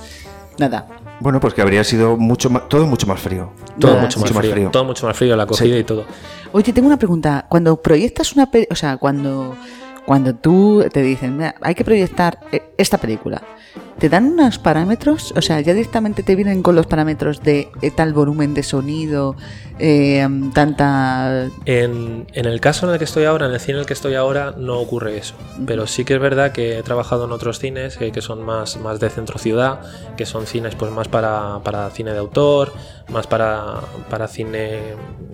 [0.58, 0.86] Nada.
[1.20, 3.50] Bueno, pues que habría sido mucho más, todo mucho más frío.
[3.78, 4.70] todo Nada, mucho más, mucho más frío, frío.
[4.70, 6.04] todo mucho más frío la acogida y todo
[6.52, 7.44] Oye, tengo una pregunta.
[7.50, 9.54] Cuando proyectas una película, o sea, cuando,
[10.06, 13.42] cuando tú te dicen, "Mira, hay que proyectar eh, esta película,
[13.98, 15.32] ¿te dan unos parámetros?
[15.36, 19.36] O sea, ya directamente te vienen con los parámetros de eh, tal volumen de sonido,
[19.78, 21.48] eh, tanta...
[21.64, 23.92] En, en el caso en el que estoy ahora, en el cine en el que
[23.94, 25.34] estoy ahora, no ocurre eso.
[25.66, 28.76] Pero sí que es verdad que he trabajado en otros cines eh, que son más,
[28.78, 29.80] más de centro ciudad,
[30.16, 32.72] que son cines pues más para, para cine de autor,
[33.08, 33.80] más para,
[34.10, 34.80] para cine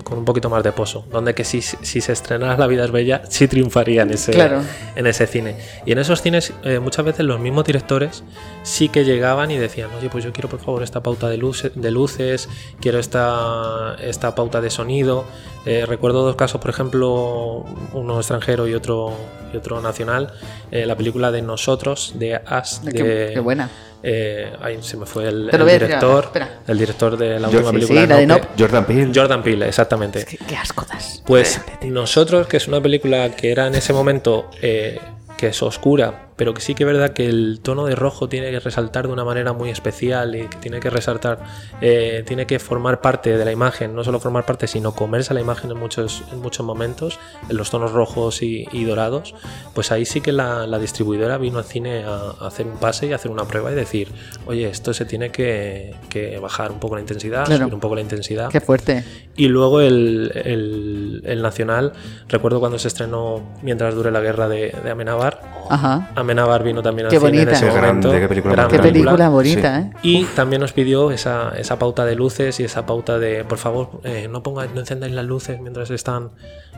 [0.05, 1.05] con un poquito más de pozo.
[1.11, 4.61] Donde que si, si se estrenara La vida es bella, sí triunfaría en ese, Claro.
[4.95, 5.57] en ese cine.
[5.87, 8.23] Y en esos cines eh, muchas veces los mismos directores
[8.63, 11.73] sí que llegaban y decían, oye, pues yo quiero por favor esta pauta de, luces,
[11.75, 12.49] de luces,
[12.81, 15.25] quiero esta, esta pauta de sonido.
[15.67, 19.13] Eh, recuerdo dos casos, por ejemplo, uno extranjero y otro,
[19.53, 20.33] y otro nacional,
[20.71, 23.71] eh, la película de Nosotros, de As, Qué, de, qué buena.
[24.03, 26.61] eh, ahí se me fue el, director, espera.
[26.67, 28.49] el director de la última sí, película sí, la de Nope.
[28.59, 29.13] Jordan Peele.
[29.15, 30.25] Jordan Peele, exactamente.
[30.25, 31.23] Qué, qué asco das.
[31.27, 34.99] Pues nosotros, que es una película que era en ese momento eh,
[35.37, 38.51] que es oscura, pero que sí que es verdad que el tono de rojo tiene
[38.51, 41.39] que resaltar de una manera muy especial y que tiene que resaltar,
[41.81, 45.41] eh, tiene que formar parte de la imagen, no solo formar parte, sino comerse la
[45.41, 47.19] imagen en muchos, en muchos momentos,
[47.49, 49.35] en los tonos rojos y, y dorados,
[49.75, 53.07] pues ahí sí que la, la distribuidora vino al cine a, a hacer un pase
[53.07, 54.09] y a hacer una prueba y decir,
[54.47, 57.63] oye, esto se tiene que, que bajar un poco la intensidad, Claro.
[57.65, 58.49] subir un poco la intensidad.
[58.51, 59.05] Qué fuerte.
[59.37, 61.93] Y luego el, el- el Nacional,
[62.29, 65.41] recuerdo cuando se estrenó Mientras dure la guerra de, de Amenábar.
[65.71, 66.11] Ajá.
[66.23, 68.11] Amenábar vino también al Qué cine en ese Qué grande, momento.
[68.13, 69.91] qué película gran película bonita, ¿eh?
[70.03, 74.01] Y también nos pidió esa, esa pauta de luces y esa pauta de, por favor,
[74.05, 76.31] eh, no pongáis, no encendáis las luces mientras están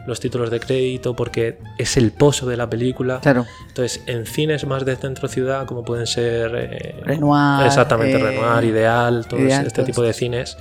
[0.06, 3.20] los títulos de crédito, porque es el pozo de la película.
[3.20, 3.46] Claro.
[3.68, 8.64] Entonces, en cines más de centro ciudad, como pueden ser eh, Renoir, exactamente eh, Renoir,
[8.64, 10.58] Ideal, todo Ideal, este todos tipo de cines,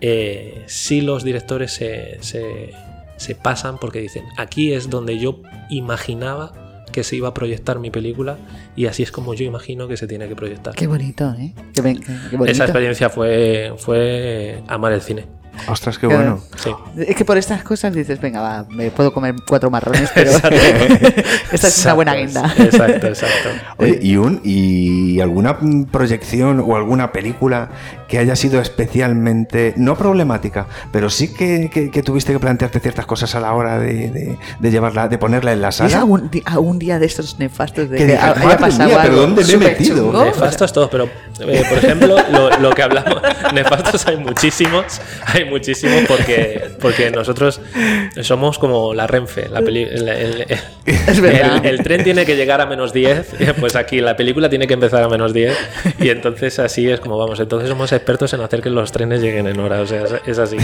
[0.00, 2.70] eh, sí los directores se, se-
[3.18, 6.52] se pasan porque dicen, aquí es donde yo imaginaba
[6.96, 8.38] que se iba a proyectar mi película
[8.76, 10.74] y así es como yo imagino que se tiene que proyectar.
[10.74, 11.52] Qué bonito, ¿eh?
[11.74, 12.52] Qué, ben- qué- qué bonito.
[12.52, 15.24] Esa experiencia fue, fue amar el cine.
[15.68, 16.22] Ostras, qué Claro.
[16.22, 16.40] bueno.
[16.96, 17.02] Sí.
[17.08, 20.30] Es que por estas cosas dices, venga, va, me puedo comer cuatro marrones, pero
[21.52, 22.52] esta es una buena guinda.
[22.58, 23.48] Exacto, exacto.
[23.78, 25.58] Oye, ¿y, un, ¿y alguna
[25.90, 27.70] proyección o alguna película
[28.08, 33.06] que haya sido especialmente, no problemática, pero sí que, que- que tuviste que plantearte ciertas
[33.06, 35.98] cosas a la hora de, de- de llevarla, de ponerla en la ¿Es sala?
[35.98, 39.02] algún, di- algún día de estos nefastos de Que que, digas, haya "Madre pasado mía,
[39.02, 40.12] algo ¿dónde me he superchungo"?
[40.12, 40.24] metido?
[40.24, 41.08] Nefastos todos, pero
[41.40, 43.20] eh, por ejemplo, lo, lo que hablamos,
[43.54, 47.60] nefastos hay muchísimos, hay muchísimos porque, porque nosotros
[48.22, 50.58] somos como la Renfe, la peli- el, el- el-
[51.06, 51.64] Es verdad.
[51.64, 54.74] el- el tren tiene que llegar a menos 10, pues aquí la película tiene que
[54.74, 55.56] empezar a menos 10
[56.00, 59.46] y entonces así es como vamos, entonces somos expertos en hacer que los trenes lleguen
[59.46, 60.56] en hora, o sea, es, es así.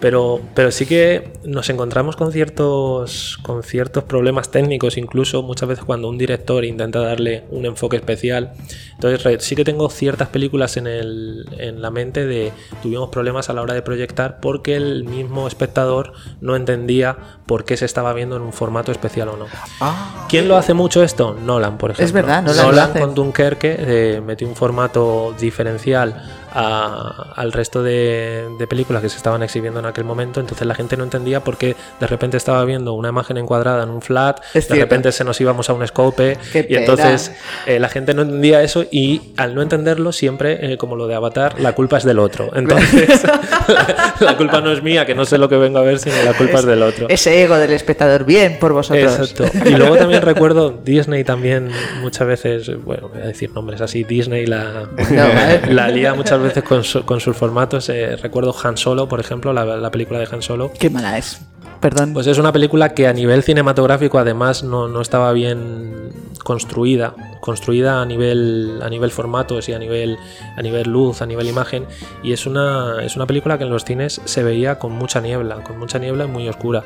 [0.00, 5.84] Pero, pero sí que nos encontramos con ciertos, con ciertos problemas técnicos, incluso muchas veces
[5.84, 8.52] cuando un director intenta darle un enfoque especial.
[8.94, 13.52] Entonces sí que tengo ciertas películas en, el, en la mente de tuvimos problemas a
[13.52, 17.16] la hora de proyectar porque el mismo espectador no entendía
[17.46, 19.46] por qué se estaba viendo en un formato especial o no.
[19.80, 21.34] Ah, ¿Quién lo hace mucho esto?
[21.34, 22.04] Nolan, por ejemplo.
[22.12, 23.00] verdad, Nolan hace.
[23.00, 26.22] con Dunkerque eh, metió un formato diferencial
[26.52, 30.74] a- al resto de, de películas que se estaban exhibiendo en aquel momento, entonces la
[30.74, 34.38] gente no entendía por qué de repente estaba viendo una imagen encuadrada en un flat,
[34.54, 34.84] Es de cierto.
[34.84, 36.80] repente se nos íbamos a un scope Qué y pena.
[36.80, 37.32] entonces
[37.66, 41.14] eh, la gente no entendía eso y al no entenderlo siempre, eh, como lo de
[41.14, 42.50] Avatar, la culpa es del otro.
[42.56, 45.98] Entonces la, la culpa no es mía, que no sé lo que vengo a ver,
[45.98, 47.06] sino la culpa es, del otro.
[47.08, 49.30] Ese ego del espectador, bien por vosotros.
[49.30, 49.44] Exacto.
[49.68, 51.70] Y luego también recuerdo Disney también
[52.00, 55.60] muchas veces, bueno, voy a decir nombres así, Disney la, ¿vale?
[55.72, 57.88] la lía muchas veces con, su- con sus formatos.
[57.88, 60.70] eh, recuerdo Han Solo, por ejemplo, la, la película de Han Solo.
[60.78, 61.40] Qué mala es.
[61.80, 62.14] Perdón.
[62.14, 66.10] Pues es una película que a nivel cinematográfico además no, no estaba bien
[66.42, 70.16] construida, construida a nivel, a nivel formatos y a nivel,
[70.56, 71.84] a nivel luz, a nivel imagen.
[72.22, 75.56] Y es una, es una película que en los cines se veía con mucha niebla,
[75.64, 76.82] con mucha niebla y muy oscura.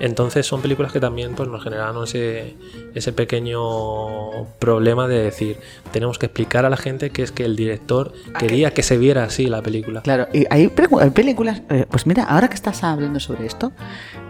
[0.00, 2.54] Entonces son películas que también pues, nos generaron ese,
[2.94, 5.58] ese pequeño problema de decir,
[5.92, 9.24] tenemos que explicar a la gente que es que el director quería que se viera
[9.24, 10.02] así la película.
[10.02, 11.62] Claro, y hay, películas.
[11.70, 13.72] eh, pues mira, ahora que estás hablando sobre esto,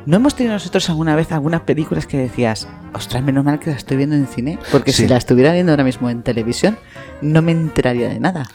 [0.06, 3.76] ¿no hemos tenido nosotros alguna vez algunas películas que decías, ostras, menos mal que la
[3.76, 4.58] estoy viendo en cine?
[4.70, 5.02] Porque Sí.
[5.02, 6.76] si la estuviera viendo ahora mismo en televisión,
[7.22, 8.46] no me enteraría de nada.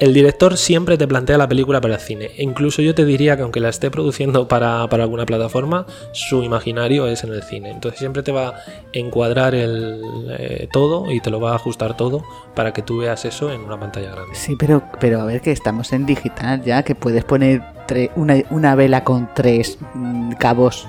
[0.00, 2.26] El director siempre te plantea la película para el cine.
[2.36, 6.44] E incluso yo te diría que aunque la esté produciendo para, para alguna plataforma, su
[6.44, 7.70] imaginario es en el cine.
[7.72, 8.54] Entonces siempre te va a
[8.92, 10.00] encuadrar el,
[10.38, 12.22] eh, todo y te lo va a ajustar todo
[12.54, 14.36] para que tú veas eso en una pantalla grande.
[14.36, 18.36] Sí, pero, pero a ver que estamos en digital ya, que puedes poner tre- una,
[18.50, 20.86] una vela con tres mm, cabos,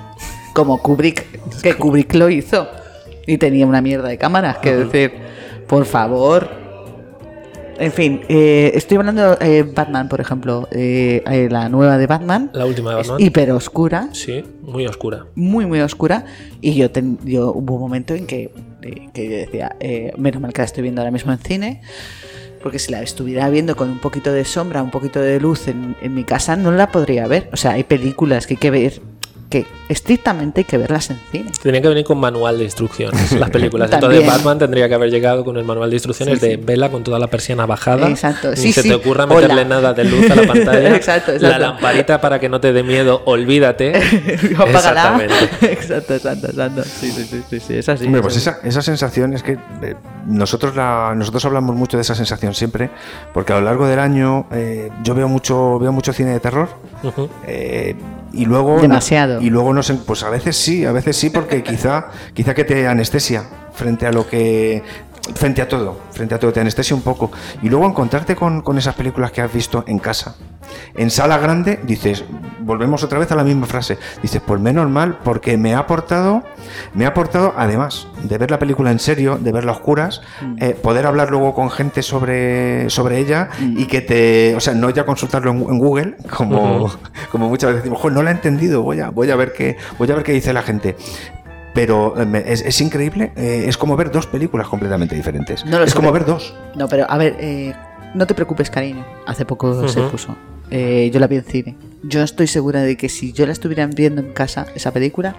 [0.54, 2.68] como Kubrick, que Kubrick lo hizo.
[3.26, 5.12] Y tenía una mierda de cámaras, que decir,
[5.66, 6.59] por favor.
[7.80, 12.50] En fin, eh, estoy hablando de Batman, por ejemplo, eh, eh, la nueva de Batman.
[12.52, 13.26] La última de Es Batman.
[13.26, 15.24] hiper oscura, Sí, muy oscura.
[15.34, 16.26] muy, muy oscura.
[16.60, 18.52] Y yo, ten- yo hubo un momento en que,
[18.82, 21.80] eh, que yo decía, eh, menos mal que la estoy viendo ahora mismo en cine.
[22.62, 25.96] Porque si la estuviera viendo con un poquito de sombra, un poquito de luz en,
[26.02, 27.48] en mi casa, no la podría ver.
[27.54, 29.00] O sea, hay películas que hay que ver
[29.50, 31.50] que estrictamente hay que verlas en cine.
[31.62, 33.90] Tenían que venir con manual de instrucciones las películas.
[33.92, 36.60] Entonces Batman tendría que haber llegado con el manual de instrucciones Sí, de sí.
[36.64, 38.08] vela con toda la persiana bajada.
[38.08, 38.50] Exacto.
[38.50, 38.88] Ni Sí, se sí.
[38.88, 39.34] te ocurra Hola.
[39.34, 40.94] meterle nada de luz a la pantalla.
[40.96, 41.58] Exacto, La exacto.
[41.58, 43.92] lamparita para que no te dé miedo, olvídate.
[44.70, 45.34] Exactamente.
[45.62, 46.82] exacto, exacto, exacto.
[46.84, 48.04] Sí, sí, sí, sí, sí, es así.
[48.06, 49.96] Hombre, es pues esa, esa sensación es que eh,
[50.26, 52.90] nosotros la, nosotros hablamos mucho de esa sensación siempre,
[53.34, 56.68] porque a lo largo del año eh, yo veo mucho, veo mucho cine de terror.
[57.46, 57.96] Eh,
[58.32, 59.40] y luego Demasiado.
[59.40, 62.64] y luego no sé, pues a veces sí, a veces sí, porque quizá quizá que
[62.64, 64.82] te anestesia frente a lo que
[65.34, 67.30] frente a todo, frente a todo te anestesia un poco
[67.62, 70.36] y luego encontrarte con, con esas películas que has visto en casa.
[70.96, 72.24] En sala grande dices,
[72.60, 73.98] volvemos otra vez a la misma frase.
[74.22, 76.42] Dices, pues menos mal porque me ha aportado
[76.94, 80.20] me ha aportado además de ver la película en serio, de verla a oscuras,
[80.58, 84.90] eh, poder hablar luego con gente sobre sobre ella y que te, o sea, no
[84.90, 86.90] ya consultarlo en, en Google como
[87.32, 89.76] como muchas veces decimos, "Jo, no la he entendido, voy a, voy a ver qué,
[89.98, 90.96] voy a ver qué dice la gente.
[91.74, 95.64] Pero me- es, es increíble, eh, es como ver dos películas completamente diferentes.
[95.64, 96.54] No lo es sé, como pero- ver dos.
[96.76, 97.72] No, pero a ver, eh,
[98.14, 99.04] no te preocupes, cariño.
[99.26, 100.36] Hace poco se puso.
[100.72, 101.76] Eh, yo la vi en cine.
[102.02, 105.36] Yo estoy segura de que si yo la estuviera viendo en casa, esa película,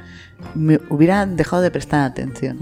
[0.56, 2.58] me hubieran dejado de prestar atención.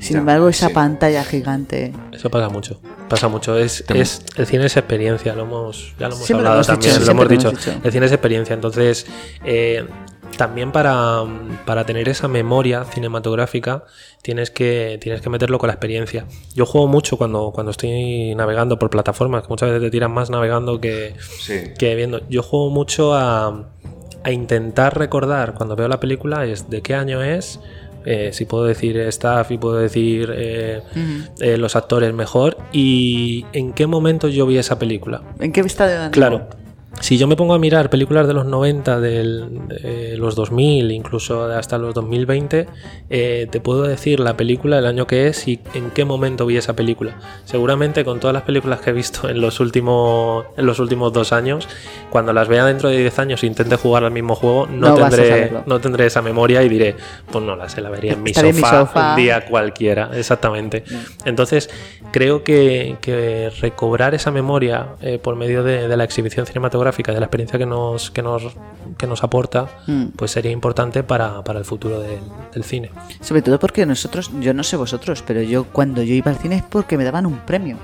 [0.00, 0.74] Sin Ya, embargo, esa sí.
[0.74, 1.92] pantalla gigante.
[2.12, 2.80] Eso pasa mucho.
[3.08, 3.56] Pasa mucho.
[3.56, 6.66] Es, es, el cine es experiencia, lo hemos, ya lo hemos Siempre lo hablado hemos
[6.66, 7.52] también, dicho, lo hemos dicho.
[7.84, 8.54] El cine es experiencia.
[8.54, 9.06] Entonces,
[9.44, 9.86] eh,
[10.36, 11.22] también para,
[11.64, 13.84] para tener esa memoria cinematográfica
[14.22, 16.26] tienes que, tienes que meterlo con la experiencia.
[16.54, 20.30] Yo juego mucho cuando, cuando estoy navegando por plataformas, que muchas veces te tiran más
[20.30, 21.72] navegando que, Sí.
[21.78, 22.20] que viendo.
[22.28, 23.68] Yo juego mucho a,
[24.24, 27.60] a intentar recordar cuando veo la película es de qué año es,
[28.04, 30.80] eh, si puedo decir staff y puedo decir eh,
[31.40, 35.22] eh, los actores mejor y en qué momento yo vi esa película.
[35.40, 36.46] ¿En qué vista de Claro.
[37.00, 41.44] Si yo me pongo a mirar películas de los 90, del, de los 2000, incluso
[41.44, 42.66] hasta los 2020,
[43.10, 46.56] eh, te puedo decir la película, el año que es y en qué momento vi
[46.56, 47.18] esa película.
[47.44, 51.32] Seguramente con todas las películas que he visto en los últimos, en los últimos dos
[51.32, 51.68] años,
[52.10, 55.28] cuando las vea dentro de 10 años e intente jugar al mismo juego, no, tendré,
[55.28, 55.62] saberlo.
[55.66, 56.96] no tendré esa memoria y diré,
[57.30, 59.10] pues no la sé, la vería en mi, Estaré en mi sofá, sofá.
[59.10, 60.82] un día cualquiera, exactamente.
[61.24, 61.68] Entonces,
[62.12, 67.20] creo que, que recobrar esa memoria eh, por medio de, de la exhibición cinematográfica, de
[67.20, 68.42] la experiencia que nos, que nos,
[68.98, 70.06] que nos aporta, Mm.
[70.16, 72.18] pues sería importante para, para el futuro del-
[72.52, 72.90] del cine.
[73.20, 76.56] Sobre todo porque nosotros, yo no sé vosotros, pero yo cuando yo iba al cine
[76.56, 77.76] es porque me daban un premio.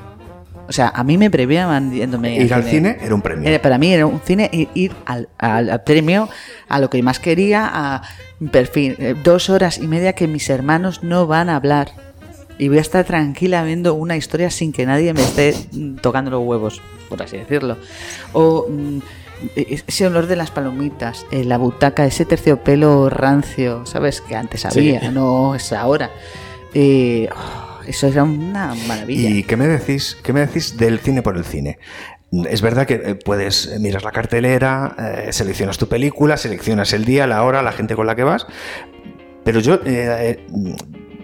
[0.69, 3.49] O sea, a mí me premiaban yéndome Ir al cine era un premio.
[3.49, 6.29] Era- para mí era un cine ir al, al- al premio,
[6.69, 8.03] a lo que más quería, a
[8.51, 12.12] perfil, eh, dos horas y media que mis hermanos no van a hablar.
[12.63, 16.31] Y voy a estar tranquila viendo una historia sin que nadie me esté mm, tocando
[16.31, 17.77] los huevos, por así decirlo.
[18.35, 18.99] O mm,
[19.57, 24.21] e- ese olor de las palomitas, eh, la butaca, ese terciopelo rancio, ¿sabes?
[24.21, 25.09] Que antes había, Sí.
[25.13, 26.13] no es ahora.
[26.73, 29.29] Eh, oh, eso era una maravilla.
[29.31, 30.17] ¿Y qué me decís?
[30.23, 31.81] ¿Qué me decís del cine por el cine?
[32.49, 34.95] Es verdad que eh, puedes mirar la cartelera,
[35.27, 38.47] eh, seleccionas tu película, seleccionas el día, la hora, la gente con la que vas,
[39.43, 40.47] pero yo eh,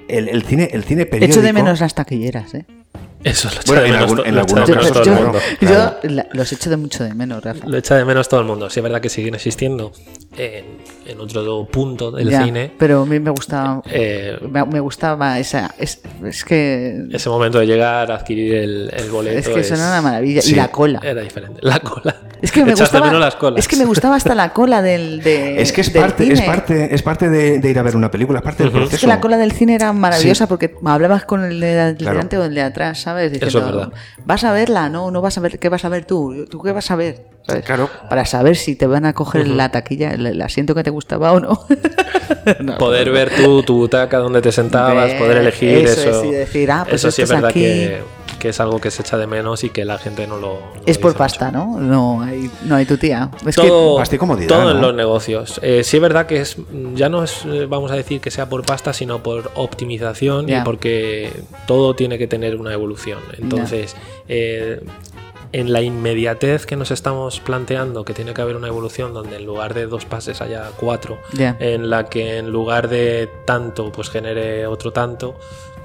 [0.09, 1.39] el, el cine, el cine periódico.
[1.39, 2.65] Echo de menos las taquilleras, ¿eh?
[3.25, 5.15] Eso lo echa Bueno, de en menos, algún- lo echa de menos todo el yo,
[5.15, 5.39] mundo.
[5.61, 5.97] yo claro.
[6.05, 7.67] la- los echo de mucho de menos, Rafa.
[7.67, 8.71] Lo echa de menos todo el mundo.
[8.71, 9.93] Sí, es verdad que siguen existiendo
[10.37, 10.65] en,
[11.07, 12.73] en otro punto del Ya, cine.
[12.79, 15.75] Pero a mí me gustaba, eh, me, me gustaba esa.
[15.79, 17.07] Es, es que.
[17.13, 19.39] ese momento de llegar a adquirir el, el boleto.
[19.39, 20.41] Es que eso es- era una maravilla.
[20.43, 21.01] sí, y la cola.
[21.03, 21.59] Era diferente.
[21.63, 22.15] La cola.
[22.41, 23.07] Es que me Echas de gustaba.
[23.07, 23.59] menos las colas.
[23.59, 25.21] Es que me gustaba hasta la cola del.
[25.25, 26.35] De, Es que es parte, cine.
[26.39, 28.95] es parte, es parte de, de ir a ver una película, es parte del proceso.
[28.95, 32.13] Es que la cola del cine era maravillosa porque hablabas con el de del Claro.
[32.15, 33.33] delante o el de atrás, ¿sabes?
[33.33, 33.93] es Diciendo, verdad.
[34.25, 35.59] Vas a verla, no, no vas a ver.
[35.59, 36.47] ¿Qué vas a ver tú?
[36.51, 37.27] ¿Tú qué vas a ver?
[37.47, 37.65] ¿Sabes?
[37.65, 37.89] Claro.
[38.09, 41.33] Para saber si te van a coger la taquilla, el, el asiento que te gustaba
[41.33, 41.67] o no.
[42.63, 46.21] No, Poder ver tú tu butaca donde te sentabas, poder elegir eso eso.
[46.23, 47.61] es, y decir, ah, pues eso sí es es verdad aquí.
[47.61, 48.03] que,
[48.39, 50.61] que es algo que se echa de menos y que la gente no lo.
[50.61, 51.79] no Es lo por pasta, ¿no?
[51.79, 53.31] No hay, no hay tu tía.
[53.47, 55.61] Es todo, Pasta y comodidad, todo en los negocios.
[55.63, 56.57] Eh, sí es verdad que es
[56.95, 60.61] ya no es, eh, vamos a decir, que sea por pasta, sino por optimización y
[60.65, 61.33] porque
[61.67, 63.19] todo tiene que tener una evolución.
[63.39, 63.97] Entonces,
[64.29, 64.81] eh,
[65.53, 69.47] en la inmediatez que nos estamos planteando que tiene que haber una evolución donde en
[69.47, 74.67] lugar de dos pases haya cuatro, en la que en lugar de tanto pues genere
[74.67, 75.37] otro tanto,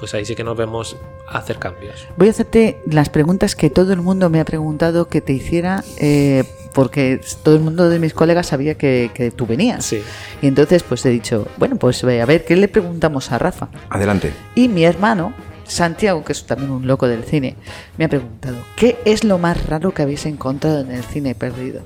[0.04, 0.98] pues ahí sí que nos vemos
[1.30, 2.10] hacer cambios.
[2.18, 5.82] voy a hacerte las preguntas que todo el mundo me ha preguntado que te hiciera,
[5.96, 6.44] eh,
[6.74, 9.86] porque todo el mundo de mis colegas sabía que, que tú venías.
[9.86, 10.04] Sí.
[10.42, 13.70] Y entonces, pues he dicho, bueno, pues ve, a ver, ¿qué le preguntamos a Rafa?
[13.90, 14.34] Adelante.
[14.56, 15.34] Y mi hermano,
[15.66, 17.56] Santiago, que es también un loco del cine,
[17.98, 21.80] me ha preguntado, ¿qué es lo más raro que habéis encontrado en el cine perdido?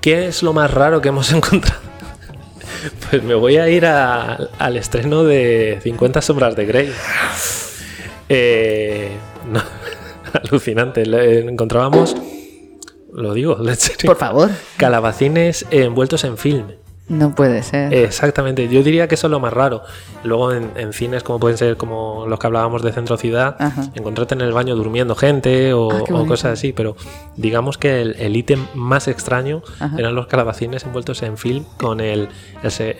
[0.00, 1.82] ¿Qué es lo más raro que hemos encontrado?
[3.10, 6.92] Pues me voy a ir a- al estreno de 50 sombras de Grey.
[8.28, 9.10] Eh,
[9.50, 9.62] no,
[10.48, 11.06] alucinante.
[11.06, 12.16] Le- encontrábamos,
[13.12, 13.58] lo digo,
[14.04, 14.50] Por favor.
[14.76, 16.66] calabacines envueltos en film.
[17.08, 17.94] No puede ser.
[17.94, 19.82] Exactamente, yo diría que eso es lo más raro.
[20.24, 23.84] Luego en, en cines como pueden ser como los que hablábamos de Centro Ciudad, Ajá.
[23.94, 26.96] encontrarte en el baño durmiendo gente o, Ah, o cosas así, pero
[27.36, 29.96] digamos que el ítem más extraño Ajá.
[29.98, 32.28] eran los calabacines envueltos en film con el,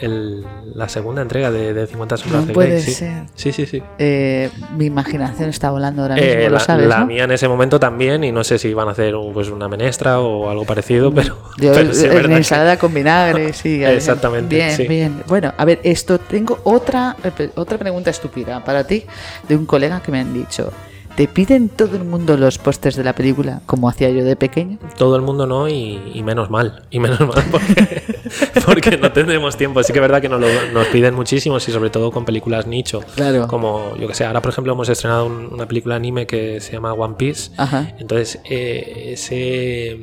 [0.00, 0.44] el
[0.74, 2.82] la segunda entrega de, de 50 sombras No de puede Grey.
[2.82, 3.22] Ser.
[3.34, 3.82] sí, sí, sí.
[3.98, 7.06] Eh, mi imaginación está volando ahora mismo, Eh, lo la, sabes, la ¿no?
[7.06, 10.20] mía en ese momento también, y no sé si van a hacer pues una menestra
[10.20, 11.62] o algo parecido, pero, Mm.
[11.62, 13.82] Yo, pero sí es en que- ensalada con vinagre, sí.
[13.96, 14.86] Exactamente, Bien, sí.
[14.86, 15.22] bien.
[15.26, 17.16] Bueno, a ver, esto tengo otra,
[17.56, 19.04] otra pregunta estúpida para ti
[19.48, 20.72] de un colega que me han dicho.
[21.16, 24.76] ¿Te piden todo el mundo los pósters de la película como hacía yo de pequeño?
[24.98, 26.82] Todo el mundo no y, y menos mal.
[26.90, 28.02] Y menos mal porque,
[28.66, 29.82] porque no tendremos tiempo.
[29.82, 32.66] Sí que es verdad que nos, lo- nos piden muchísimos y sobre todo con películas
[32.66, 33.00] nicho.
[33.14, 33.48] Claro.
[33.48, 36.72] Como, yo que sé, ahora por ejemplo hemos estrenado un- una película anime que se
[36.72, 37.50] llama One Piece.
[37.56, 37.94] Ajá.
[37.98, 39.98] Entonces, eh, ese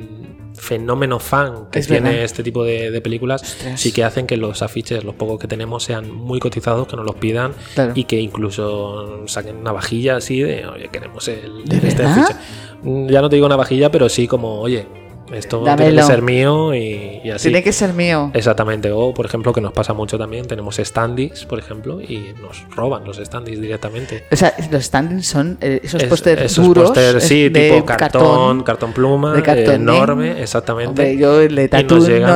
[0.56, 2.24] fenómeno fan que Es tiene verdad.
[2.24, 3.80] este tipo de, de películas Ostras.
[3.80, 7.04] sí que hacen que los afiches, los pocos que tenemos, sean muy cotizados, que nos
[7.04, 7.92] los pidan Claro.
[7.94, 12.34] y que incluso saquen una vajilla así de, oye, queremos el, ¿De este afiche.
[12.82, 14.86] Mm, Ya no te digo una vajilla, pero sí como, oye,
[15.32, 16.00] esto tiene Dámelo.
[16.02, 17.48] que ser mío y, y así.
[17.48, 18.30] Tiene que ser mío.
[18.34, 22.64] Exactamente, o por ejemplo, que nos pasa mucho también, tenemos standees, por ejemplo, y nos
[22.74, 24.24] roban los standees directamente.
[24.30, 26.84] O sea, los standings son eh, esos Es- pósters esos duros.
[26.90, 30.42] pósters, sí, de tipo cartón, cartón, pluma, de cartón, enorme, ¿eh?
[30.42, 30.88] exactamente.
[30.88, 32.30] Hombre, yo el de Y nos Tatún llegan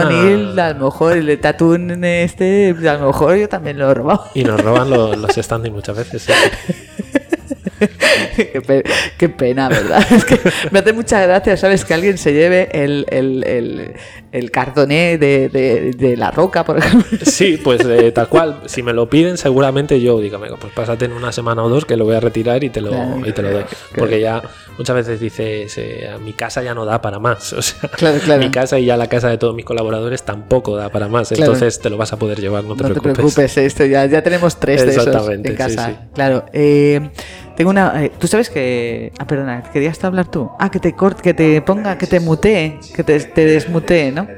[0.59, 0.73] a- a...
[0.75, 4.25] lo mejor el de Tatún este, a lo mejor yo también lo he robado.
[4.35, 6.23] Y nos roban los, los standees muchas veces.
[6.23, 6.33] sí.
[8.37, 8.85] qué, pe-
[9.17, 10.05] qué pena, ¿verdad?
[10.11, 10.39] Es que
[10.71, 11.85] me hace mucha gracia, ¿sabes?
[11.85, 13.93] Que alguien se lleve el, el, el,
[14.33, 17.19] el cartoné de, de, de la roca, por ejemplo.
[17.25, 18.63] Sí, pues eh, tal cual.
[18.67, 21.85] Si me lo piden, seguramente yo diga, venga, pues pásate en una semana o dos
[21.85, 23.21] que lo voy a retirar y te lo, Claro.
[23.27, 23.65] y te lo doy.
[23.97, 24.43] Porque ya
[24.77, 27.53] muchas veces dices, eh, mi casa ya no da para más.
[27.53, 28.41] O sea, Claro, claro.
[28.43, 31.31] mi casa y ya la casa de todos mis colaboradores tampoco da para más.
[31.33, 33.15] Entonces te lo vas a poder llevar, no te no te preocupes.
[33.35, 35.87] preocupes, esto ya, ya tenemos tres de esos en sí, casa.
[35.89, 35.97] sí.
[36.15, 36.45] Claro.
[36.53, 37.11] eh,
[37.57, 38.05] tengo una.
[38.05, 39.13] eh, Tú sabes que.
[39.19, 40.51] Ah, perdona, querías hablar tú.
[40.59, 44.29] Ah, que te corte, que te ponga, que te mutee, que te, te desmutee, ¿no?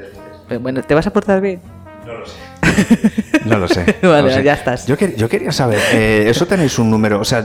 [0.48, 1.60] Pero bueno, ¿te vas a portar bien?
[2.06, 2.49] No lo sé.
[2.62, 4.42] Vale, no lo sé.
[4.42, 4.86] ya estás.
[4.86, 7.20] Yo, quer- yo quería saber, eh, ¿eso tenéis un número?
[7.20, 7.42] O sea,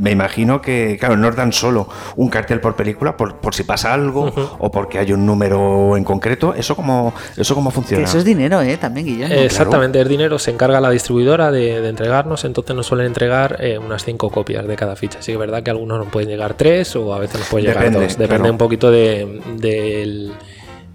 [0.00, 3.62] me imagino que, claro, no os dan solo un cartel por película, por, por si
[3.64, 6.54] pasa algo o porque hay un número en concreto.
[6.54, 8.04] ¿Eso cómo, eso cómo Que funciona?
[8.04, 8.76] eso es dinero, ¿eh?
[8.76, 9.34] También, Guillermo.
[9.34, 13.56] Eh, Exactamente, el dinero se encarga la distribuidora de, de entregarnos, entonces nos suelen entregar
[13.60, 15.18] eh, unas cinco copias de cada ficha.
[15.20, 17.66] Sí que es verdad que algunos nos pueden llegar tres o a veces nos pueden
[17.68, 18.18] llegar Depende, dos.
[18.18, 18.52] Depende claro.
[18.52, 20.32] un poquito de, del-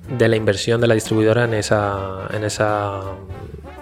[0.09, 3.01] de la inversión de la distribuidora en esa, en esa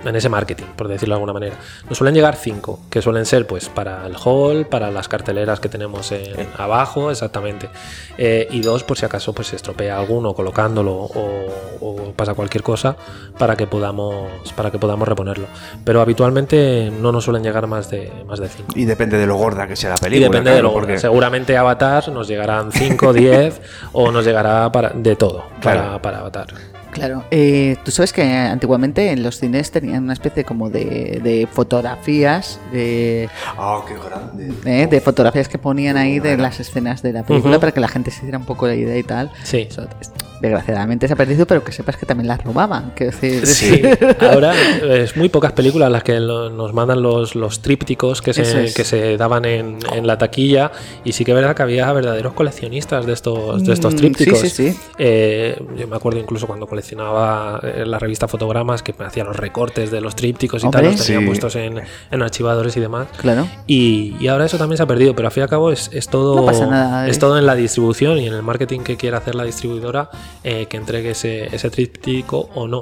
[0.06, 1.56] en ese marketing, por decirlo de alguna manera.
[1.90, 5.70] Nos suelen llegar cinco, que suelen ser pues para el hall, para las carteleras que
[5.70, 7.70] tenemos en- abajo, exactamente.
[8.18, 11.46] Eh, y dos, por si acaso pues se estropea alguno colocándolo o,
[11.82, 12.96] o pasa cualquier cosa
[13.38, 15.48] para que podamos para que podamos reponerlo.
[15.84, 18.72] Pero habitualmente no nos suelen llegar más de más de cinco.
[18.76, 20.28] Y depende de lo gorda que sea la Y película.
[20.30, 25.16] depende de lo porque- Seguramente Avatar nos llegarán 5, 10 o nos llegará para, de
[25.16, 26.48] todo para, para Avatar.
[26.92, 27.24] Claro.
[27.32, 32.60] Eh, Tú sabes que antiguamente en los cines tenían una especie como de, de fotografías,
[32.72, 34.54] de, Ah, qué grande.
[34.66, 37.88] eh, de fotografías que ponían ahí de las escenas de la película para que la
[37.88, 39.32] gente se diera un poco la idea y tal.
[39.44, 39.68] Sí.
[39.70, 40.12] Eso, es-
[40.44, 42.94] desgraciadamente se ha perdido, pero que sepas que también las robaban.
[42.98, 43.82] Decir, Sí,
[44.20, 48.74] ahora es muy pocas películas las que nos mandan los, los trípticos que se, es.
[48.74, 50.72] que se daban en, en la taquilla
[51.04, 54.40] y sí que es verdad que había verdaderos coleccionistas de estos, de estos Mm, trípticos.
[54.40, 54.80] sí, sí, sí.
[54.98, 59.36] Eh, yo me acuerdo incluso cuando coleccionaba eh, la revista Fotogramas que me hacía los
[59.36, 61.82] recortes de los trípticos y tal, los tenía puestos en,
[62.12, 63.08] en archivadores y demás.
[63.18, 63.48] Claro.
[63.66, 65.90] Y, y ahora eso también se ha perdido, pero al fin y al cabo es,
[65.94, 68.98] es todo, No pasa nada, es todo en la distribución y en el marketing que
[68.98, 70.10] quiera hacer la distribuidora
[70.44, 72.82] eh, que entregue ese, ese tríptico o no.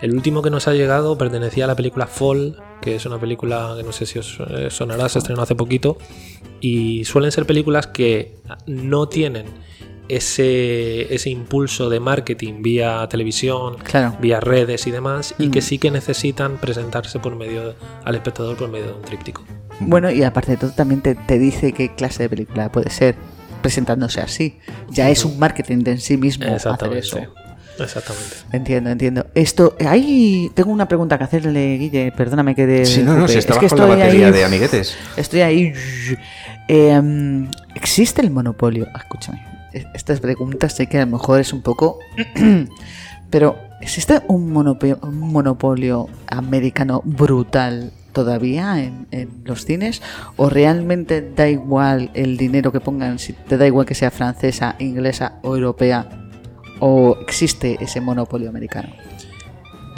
[0.00, 3.74] El último que nos ha llegado pertenecía a la película Fall, que es una película
[3.76, 5.96] que no sé si os eh, sonará, se estrenó hace poquito.
[6.60, 8.36] Y suelen ser películas que
[8.66, 9.46] no tienen
[10.08, 14.16] ese, ese impulso de marketing vía televisión, Claro.
[14.20, 15.50] vía redes y demás, y Mm.
[15.52, 17.74] que sí que necesitan presentarse por medio
[18.04, 19.44] al espectador por medio de un tríptico.
[19.80, 23.14] Bueno, y aparte de todo, también te, te dice qué clase de película puede ser
[23.62, 24.58] presentándose así.
[24.90, 26.98] Ya es un marketing de en sí mismo hacer Exactamente.
[27.06, 27.18] eso.
[27.78, 28.36] Exactamente.
[28.52, 29.26] Entiendo, entiendo.
[29.34, 32.12] Esto, ahí tengo una pregunta que hacerle, Guille.
[32.12, 32.84] Perdóname que de.
[32.84, 34.94] Sí, no, no, si es que con la estoy batería ahí- de amiguetes.
[35.16, 35.72] Estoy ahí.
[36.68, 38.86] Eh, ¿Existe el monopolio?
[38.94, 39.42] Ah, Escúchame.
[39.94, 41.98] Estas preguntas sé que a lo mejor es un poco.
[43.30, 50.02] Pero ¿Existe un monopolio, un monopolio americano brutal todavía en, en los cines?
[50.36, 54.76] ¿O realmente da igual el dinero que pongan, si te da igual que sea francesa,
[54.78, 56.08] inglesa o europea?
[56.80, 58.90] ¿O existe ese monopolio americano?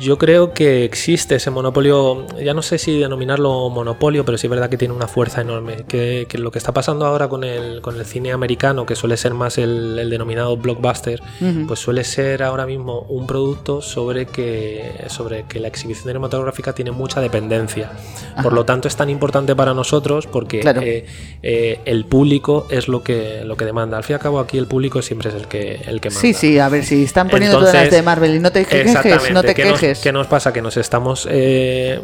[0.05, 4.50] Yo creo que existe ese monopolio, ya no sé si denominarlo monopolio, pero sí es
[4.50, 5.84] verdad que tiene una fuerza enorme.
[5.88, 9.16] Que, que lo que está pasando ahora con el, con el cine americano, que suele
[9.16, 11.22] ser más el, el denominado blockbuster,
[11.66, 16.90] pues suele ser ahora mismo un producto sobre que, sobre que la exhibición cinematográfica tiene
[16.90, 17.90] mucha dependencia.
[18.34, 18.42] Ajá.
[18.42, 20.82] Por lo tanto, es tan importante para nosotros porque Claro.
[20.82, 21.07] eh,
[21.42, 23.96] eh, el público es lo que, lo que demanda.
[23.96, 26.20] Al fin y al cabo, aquí el público siempre es el que, el que manda.
[26.20, 29.32] Sí, sí, a ver, si están poniendo todas las de Marvel y no te quejes,
[29.32, 30.53] no te ¿Qué ¿Qué nos pasa?
[30.53, 32.01] Que nos estamos eh,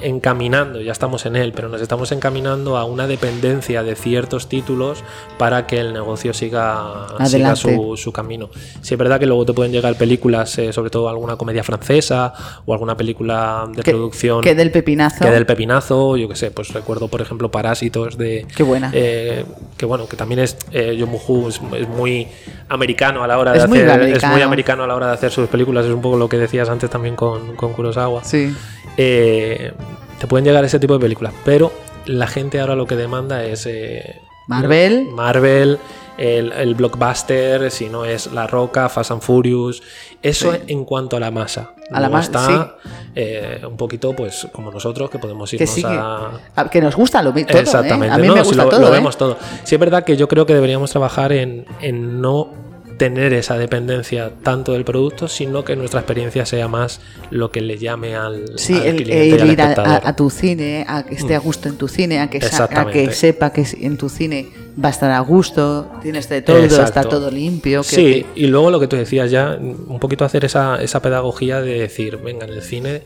[0.00, 5.02] encaminando, ya estamos en él, pero nos estamos encaminando a una dependencia de ciertos títulos
[5.38, 8.50] para que el negocio siga, siga su, su camino.
[8.82, 12.32] Sí es verdad que luego te pueden llegar películas, eh, sobre todo alguna comedia francesa
[12.66, 15.24] o alguna película de Que- producción Que del pepinazo.
[15.24, 18.46] que del pepinazo, yo que sé, pues recuerdo por ejemplo Parásitos de...
[18.54, 18.90] Qué buena.
[18.92, 19.44] eh,
[19.76, 20.56] que bueno, que también es...
[20.72, 22.28] Eh, John Moo es, es muy
[22.68, 24.02] americano a la hora de Es muy hacer...
[24.16, 26.36] Es muy americano a la hora de hacer sus películas, es un poco lo que
[26.36, 28.24] decías antes también con, con Kurosawa.
[28.24, 28.54] Sí.
[28.98, 29.72] Eh,
[30.18, 31.72] te pueden llegar ese tipo de películas, pero
[32.06, 33.66] la gente ahora lo que demanda es...
[33.66, 35.08] eh, Marvel.
[35.10, 35.76] Marvel,
[36.18, 39.82] el, el blockbuster, si no es La Roca, Fast and Furious.
[40.22, 40.58] Eso Sí.
[40.68, 41.72] en cuanto a la masa.
[41.90, 42.76] A la masa, está
[43.16, 46.30] eh, un poquito, pues, como nosotros, que podemos Que irnos sí, que, a.
[46.54, 47.60] a- que nos gusta lo mi- todo, ¿eh?
[47.62, 48.90] Exactamente, A mí no, me si gusta lo, todo, lo ¿eh?
[48.92, 49.36] vemos todo.
[49.64, 52.48] Sí, es verdad que yo creo que deberíamos trabajar en, en no
[52.96, 57.76] tener esa dependencia tanto del producto, sino que nuestra experiencia sea más lo que le
[57.78, 59.88] llame al, Sí, al el, cliente ir a, espectador.
[60.04, 62.86] a- a tu cine, a que esté a gusto en tu cine, a que, a
[62.90, 64.48] que sepa que en tu cine
[64.82, 66.84] va a estar a gusto, tienes de todo, Exacto.
[66.84, 67.82] está todo limpio.
[67.82, 71.60] que- Sí, y luego lo que tú decías ya, un poquito hacer esa, esa pedagogía
[71.60, 73.02] de decir, venga, en el cine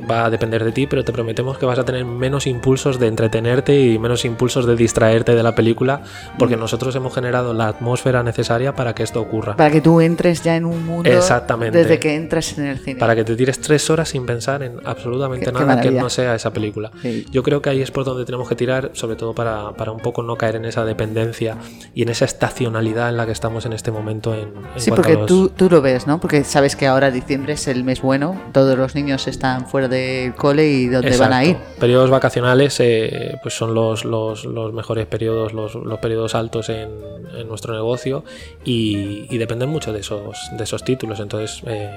[0.00, 3.08] va a depender de ti, pero te prometemos que vas a tener menos impulsos de
[3.08, 5.98] entretenerte y menos impulsos de distraerte de la película,
[6.34, 6.38] Mm.
[6.38, 9.56] porque nosotros hemos generado la atmósfera necesaria para que esto ocurra.
[9.56, 11.76] Para que tú entres ya en un mundo Exactamente.
[11.78, 12.98] desde que entras en el cine.
[13.00, 16.02] Para que te tires tres horas sin pensar en absolutamente Qué- qué nada que maravilla.
[16.02, 16.90] no sea esa película.
[17.02, 17.26] Sí.
[17.30, 20.00] Yo creo que ahí es por donde tenemos que tirar, sobre todo para, para un
[20.00, 21.56] poco no caer en esa dependencia
[21.94, 25.14] y en esa estacionalidad en la que estamos en este momento en, en Sí, porque
[25.14, 26.20] los- tú, tú lo ves, ¿no?
[26.20, 30.34] Porque sabes que ahora diciembre es el mes bueno, todos los niños están fuera del
[30.34, 31.56] cole y dónde van a ir.
[31.78, 36.90] Periodos vacacionales eh, pues son los, los, los mejores periodos, los, los periodos altos en,
[37.36, 38.24] en nuestro negocio
[38.64, 41.20] y, y dependen mucho de esos, de esos títulos.
[41.20, 41.90] Entonces, eh,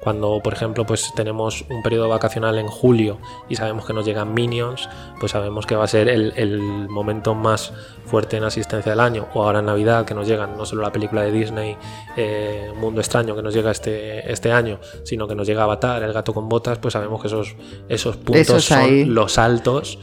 [0.00, 4.32] cuando por ejemplo pues tenemos un periodo vacacional en julio y sabemos que nos llegan
[4.34, 4.88] Minions,
[5.18, 7.72] pues sabemos que va a ser el, el momento más
[8.06, 9.28] fuerte en asistencia del año.
[9.34, 11.76] O ahora en Navidad que nos llegan no solo la película de Disney
[12.16, 16.12] eh, Mundo Extraño que nos llega este, este año, sino que nos llega Avatar, El
[16.12, 17.54] gato con botas, pues sabemos que esos,
[17.88, 19.04] esos puntos Esos son ahí.
[19.04, 19.98] los altos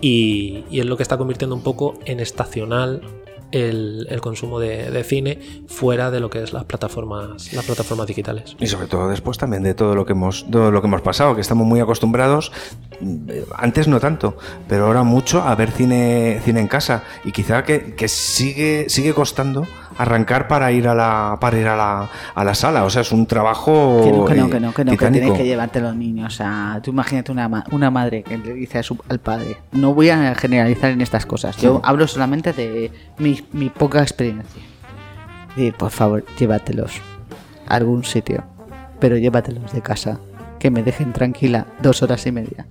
[0.00, 3.02] y, y es lo que está convirtiendo un poco en estacional
[3.52, 8.56] el, el consumo de, cine fuera de lo que es las plataformas las plataformas digitales.
[8.58, 11.34] Y sobre todo después también de todo lo que hemos, todo lo que hemos pasado,
[11.34, 12.52] que estamos muy acostumbrados,
[13.00, 14.36] eh, antes no tanto,
[14.68, 17.04] pero ahora mucho a ver cine, cine en casa.
[17.24, 19.66] Y quizá que, que sigue, sigue costando
[19.98, 22.84] arrancar para ir a la, para ir a la, a la sala.
[22.84, 24.00] O sea, es un trabajo.
[24.02, 25.24] Que no, que no, que no, que no, que titánico.
[25.24, 26.40] tienes que llevarte a los niños.
[26.40, 30.10] A, tú imagínate una, una madre que le dice a su- al padre, no voy
[30.10, 34.62] a generalizar en estas cosas, yo hablo solamente de mi, mi poca experiencia.
[35.56, 37.00] Decir, por favor, llévatelos
[37.68, 38.42] a algún sitio,
[38.98, 40.18] pero llévatelos de casa,
[40.62, 42.66] que me dejen tranquila dos horas y media.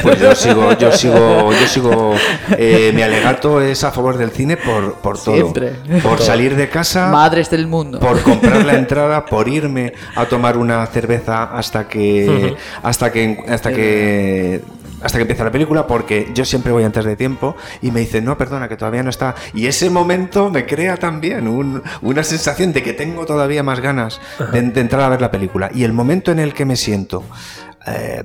[0.00, 2.14] Pues yo sigo, yo sigo, yo sigo.
[2.56, 5.34] eh, mi alegato es a favor del cine por, por todo.
[5.34, 5.72] Siempre.
[6.04, 7.10] Por salir de casa.
[7.10, 7.98] Madres del mundo.
[7.98, 13.72] por comprar la entrada, por irme a tomar una cerveza hasta que hasta que hasta
[13.72, 14.62] que
[15.02, 18.24] hasta que empieza la película porque yo siempre voy antes de tiempo y me dicen,
[18.24, 19.34] no, perdona, que todavía no está.
[19.54, 24.20] Y ese momento me crea también un- una sensación de que tengo todavía más ganas
[24.52, 25.70] de, de entrar a ver la película.
[25.74, 27.24] Y el momento en el que me siento
[27.86, 28.22] eh,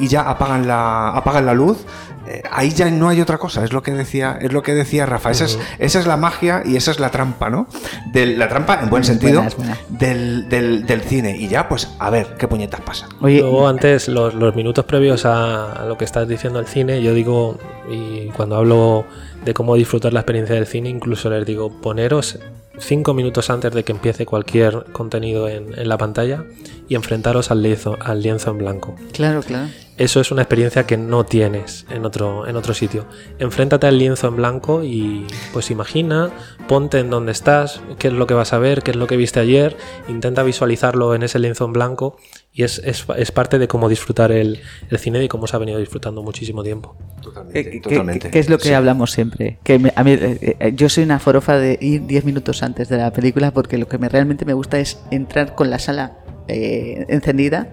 [0.00, 1.78] y ya apagan la, apagan la luz,
[2.26, 5.06] eh, ahí ya no hay otra cosa, es lo que decía, es lo que decía
[5.06, 7.66] Rafa, esa, es, esa es la magia y esa es la trampa, ¿no?
[8.12, 9.44] Del- la trampa, en buen sentido.
[9.88, 11.36] Del, del, del cine.
[11.36, 13.08] Y ya, pues, a ver, qué puñetas pasa.
[13.20, 17.02] Oye, Luego antes, los, los minutos previos a, a lo que estás diciendo al cine,
[17.02, 17.58] yo digo,
[17.90, 19.04] y cuando hablo
[19.44, 22.38] de cómo disfrutar la experiencia del cine, incluso les digo, poneros
[22.80, 26.44] cinco minutos antes de que empiece cualquier contenido en, en la pantalla
[26.88, 28.96] y enfrentaros al lienzo, al lienzo en blanco.
[29.12, 29.68] claro, claro.
[29.96, 33.06] eso es una experiencia que no tienes en otro, en otro sitio.
[33.38, 36.30] Enfréntate al lienzo en blanco y pues imagina,
[36.66, 39.16] ponte en donde estás, qué es lo que vas a ver, qué es lo que
[39.16, 39.76] viste ayer,
[40.08, 42.16] intenta visualizarlo en ese lienzo en blanco
[42.52, 45.58] y es, es- es parte de cómo disfrutar el, el cine y cómo se ha
[45.58, 46.96] venido disfrutando muchísimo tiempo.
[47.22, 47.62] Totalmente.
[47.64, 48.30] ¿Qué, qué- totalmente.
[48.30, 48.74] qué es lo que Sí.
[48.74, 49.58] hablamos siempre?
[49.62, 52.88] Que me- a mí, eh, eh, yo soy una forofa de ir 10 minutos antes
[52.88, 56.18] de la película porque lo que me, realmente me gusta es entrar con la sala
[56.50, 57.68] eh, encendida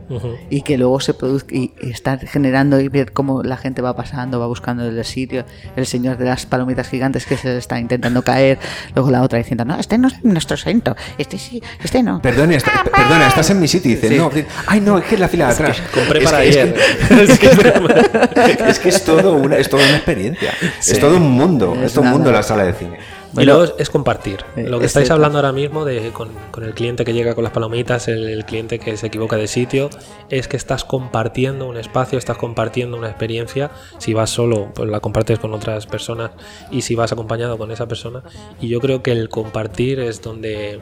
[0.50, 3.96] y que luego se produzca y, y estar generando y ver cómo la gente va
[3.96, 8.22] pasando, va buscando el sitio, el señor de las palomitas gigantes que se está intentando
[8.24, 8.60] caer,
[8.96, 12.22] luego la otra diciendo, no, este no es nuestro asiento, este sí, este no.
[12.22, 14.16] Perdona, está- pe- perdona, estás en mi sitio Sí.
[14.18, 14.30] no,
[14.68, 15.82] ay no, es que es la fila de atrás.
[15.94, 16.74] Compré Es para que- es ayer.
[16.74, 20.52] que- Es que es todo una, es toda una experiencia.
[20.80, 22.98] Es todo un mundo, es, Es todo un mundo la sala de cine.
[23.36, 24.40] Y luego es compartir.
[24.56, 25.14] eh, Lo que es estáis cierto.
[25.16, 28.46] hablando ahora mismo de, con, con el cliente que llega con las palomitas, el, el
[28.46, 29.90] cliente que se equivoca de sitio,
[30.30, 33.72] es que estás compartiendo un espacio, estás compartiendo una experiencia.
[33.98, 36.32] Si vas solo, pues la compartes con otras personas
[36.72, 38.24] y si vas acompañado con esa persona.
[38.62, 40.80] Y yo creo que el compartir es donde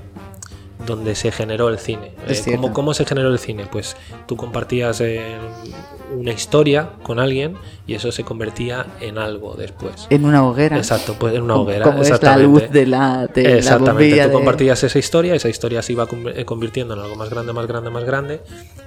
[0.85, 2.11] donde se generó el cine.
[2.27, 2.41] Eh.
[2.55, 3.65] ¿cómo, cómo se generó el cine?
[3.71, 3.95] Pues
[4.27, 5.35] tú compartías eh,
[6.17, 7.55] una historia con alguien
[7.87, 10.07] y eso se convertía en algo después.
[10.09, 10.77] en una hoguera.
[10.77, 11.85] Exacto, pues en una Como- hoguera.
[11.85, 12.47] Como es la exactamente.
[12.63, 15.93] luz de la, de la Exactamente, bombilla tú de- compartías esa historia, esa historia se
[15.93, 18.41] iba eh, convirtiendo en algo más grande, más grande, más grande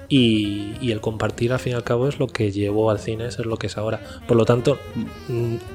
[0.09, 3.27] y, y el compartir al fin y al cabo es lo que llevó al cine,
[3.27, 3.99] eso es lo que es ahora.
[4.27, 4.77] Por lo tanto,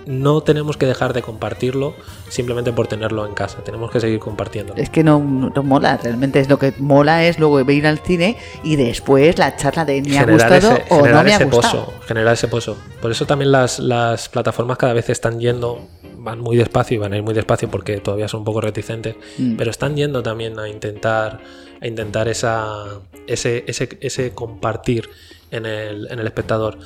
[0.07, 1.95] no tenemos que dejar de compartirlo
[2.29, 4.81] simplemente por tenerlo en casa, tenemos que seguir compartiéndolo.
[4.81, 8.37] Es que no, no mola, realmente es lo que mola es luego ir al cine
[8.62, 11.87] y después la charla de me ha gustado ese, o no me ha ese gustado.
[11.87, 12.77] pozo, generar ese pozo.
[13.03, 15.89] Por eso también las, las plataformas cada vez están yendo,
[16.19, 19.17] van muy despacio y van a ir muy despacio porque todavía son un poco reticentes,
[19.39, 19.57] Mm.
[19.57, 21.41] pero están yendo también a intentar,
[21.81, 25.09] a intentar esa, ese, ese, ese compartir
[25.51, 26.79] en el, en el espectador.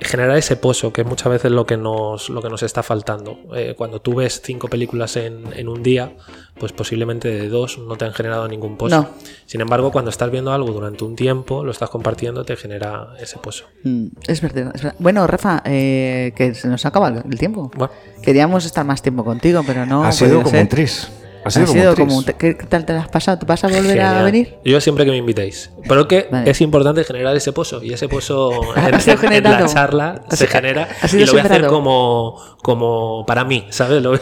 [0.00, 3.38] Generar ese pozo, que es muchas veces lo que nos, lo que nos está faltando.
[3.54, 6.12] Eh, cuando tú ves cinco películas en, en un día,
[6.58, 8.96] pues posiblemente de dos no te han generado ningún pozo.
[8.96, 9.08] No.
[9.46, 13.38] Sin embargo, cuando estás viendo algo durante un tiempo, lo estás compartiendo, te genera ese
[13.38, 13.64] pozo.
[13.84, 14.96] Mm, es, verdad, es verdad.
[14.98, 17.70] Bueno, Rafa, eh, que se nos acaba el tiempo.
[17.74, 17.92] Bueno,
[18.22, 20.02] Queríamos estar más tiempo contigo, pero no.
[20.04, 20.62] ha sido como ser.
[20.62, 21.08] un tris.
[21.46, 22.38] Ha Ha sido, sido, como como.
[22.38, 23.38] ¿Qué, tal te has pasado?
[23.46, 24.24] ¿Vas a volver a genial.
[24.24, 24.56] venir?
[24.64, 25.70] Yo siempre que me invitéis.
[25.88, 26.50] Pero que Vale.
[26.50, 27.82] es importante generar ese pozo.
[27.84, 30.88] Y ese pozo Ha en, sido en- en la charla Ha se sido- genera.
[31.00, 34.02] ha sido Y lo voy a hacer como, como para mí, ¿sabes?
[34.02, 34.18] Lo,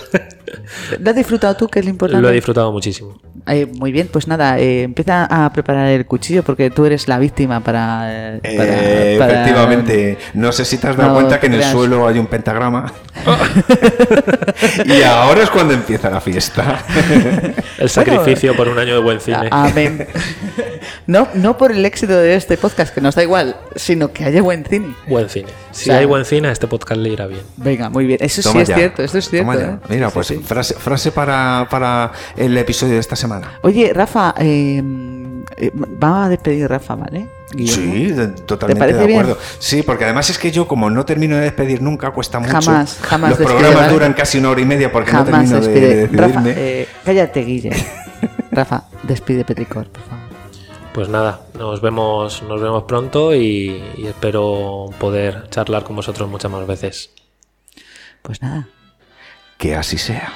[0.99, 2.23] ¿Lo has disfrutado tú, que es lo importante?
[2.23, 3.21] lo he disfrutado muchísimo.
[3.47, 7.19] Eh, muy bien, pues nada, eh, empieza a preparar el cuchillo porque tú eres la
[7.19, 8.37] víctima para.
[8.37, 11.55] eh, para- Eh, para- efectivamente, no sé si te has dado No cuenta que en
[11.55, 12.93] el suelo hay un pentagrama.
[14.85, 16.85] y ahora es cuando empieza la fiesta.
[17.79, 19.49] El sacrificio por un año de buen cine.
[19.51, 20.07] Amén.
[21.07, 24.43] No, no por el éxito de este podcast, que nos da igual, sino que haya
[24.43, 24.95] buen cine.
[25.09, 25.49] Buen cine.
[25.73, 27.41] Si O sea, hay buen cine, a este podcast le irá bien.
[27.57, 28.19] Venga, muy bien.
[28.23, 29.53] Eso sí es cierto, esto es cierto.
[29.61, 29.77] ¿eh?
[29.89, 30.41] Mira, Sí, pues sí.
[30.45, 33.59] Frase, frase para, para el episodio de esta semana.
[33.63, 34.83] Oye, Rafa, eh,
[35.57, 37.27] eh, vamos a despedir a Rafa, ¿vale?
[37.53, 37.93] Guillermo.
[37.95, 39.21] Sí, de- totalmente de bien?
[39.21, 39.41] acuerdo.
[39.59, 42.53] Sí, porque además es que yo, como no termino de despedir nunca, cuesta mucho.
[42.53, 43.93] Jamás, jamás Los despide, programas ¿vale?
[43.95, 45.97] duran casi una hora y media porque no Jamás termino de, despide.
[46.09, 46.55] de Rafa, decidirme.
[46.83, 47.71] eh, cállate, Guille.
[48.51, 50.25] Rafa, despide Petricor, por favor.
[50.93, 56.51] Pues nada, nos vemos, nos vemos pronto y, y espero poder charlar con vosotros muchas
[56.51, 57.11] más veces.
[58.23, 58.69] Pues nada.
[59.65, 60.31] Que así sea.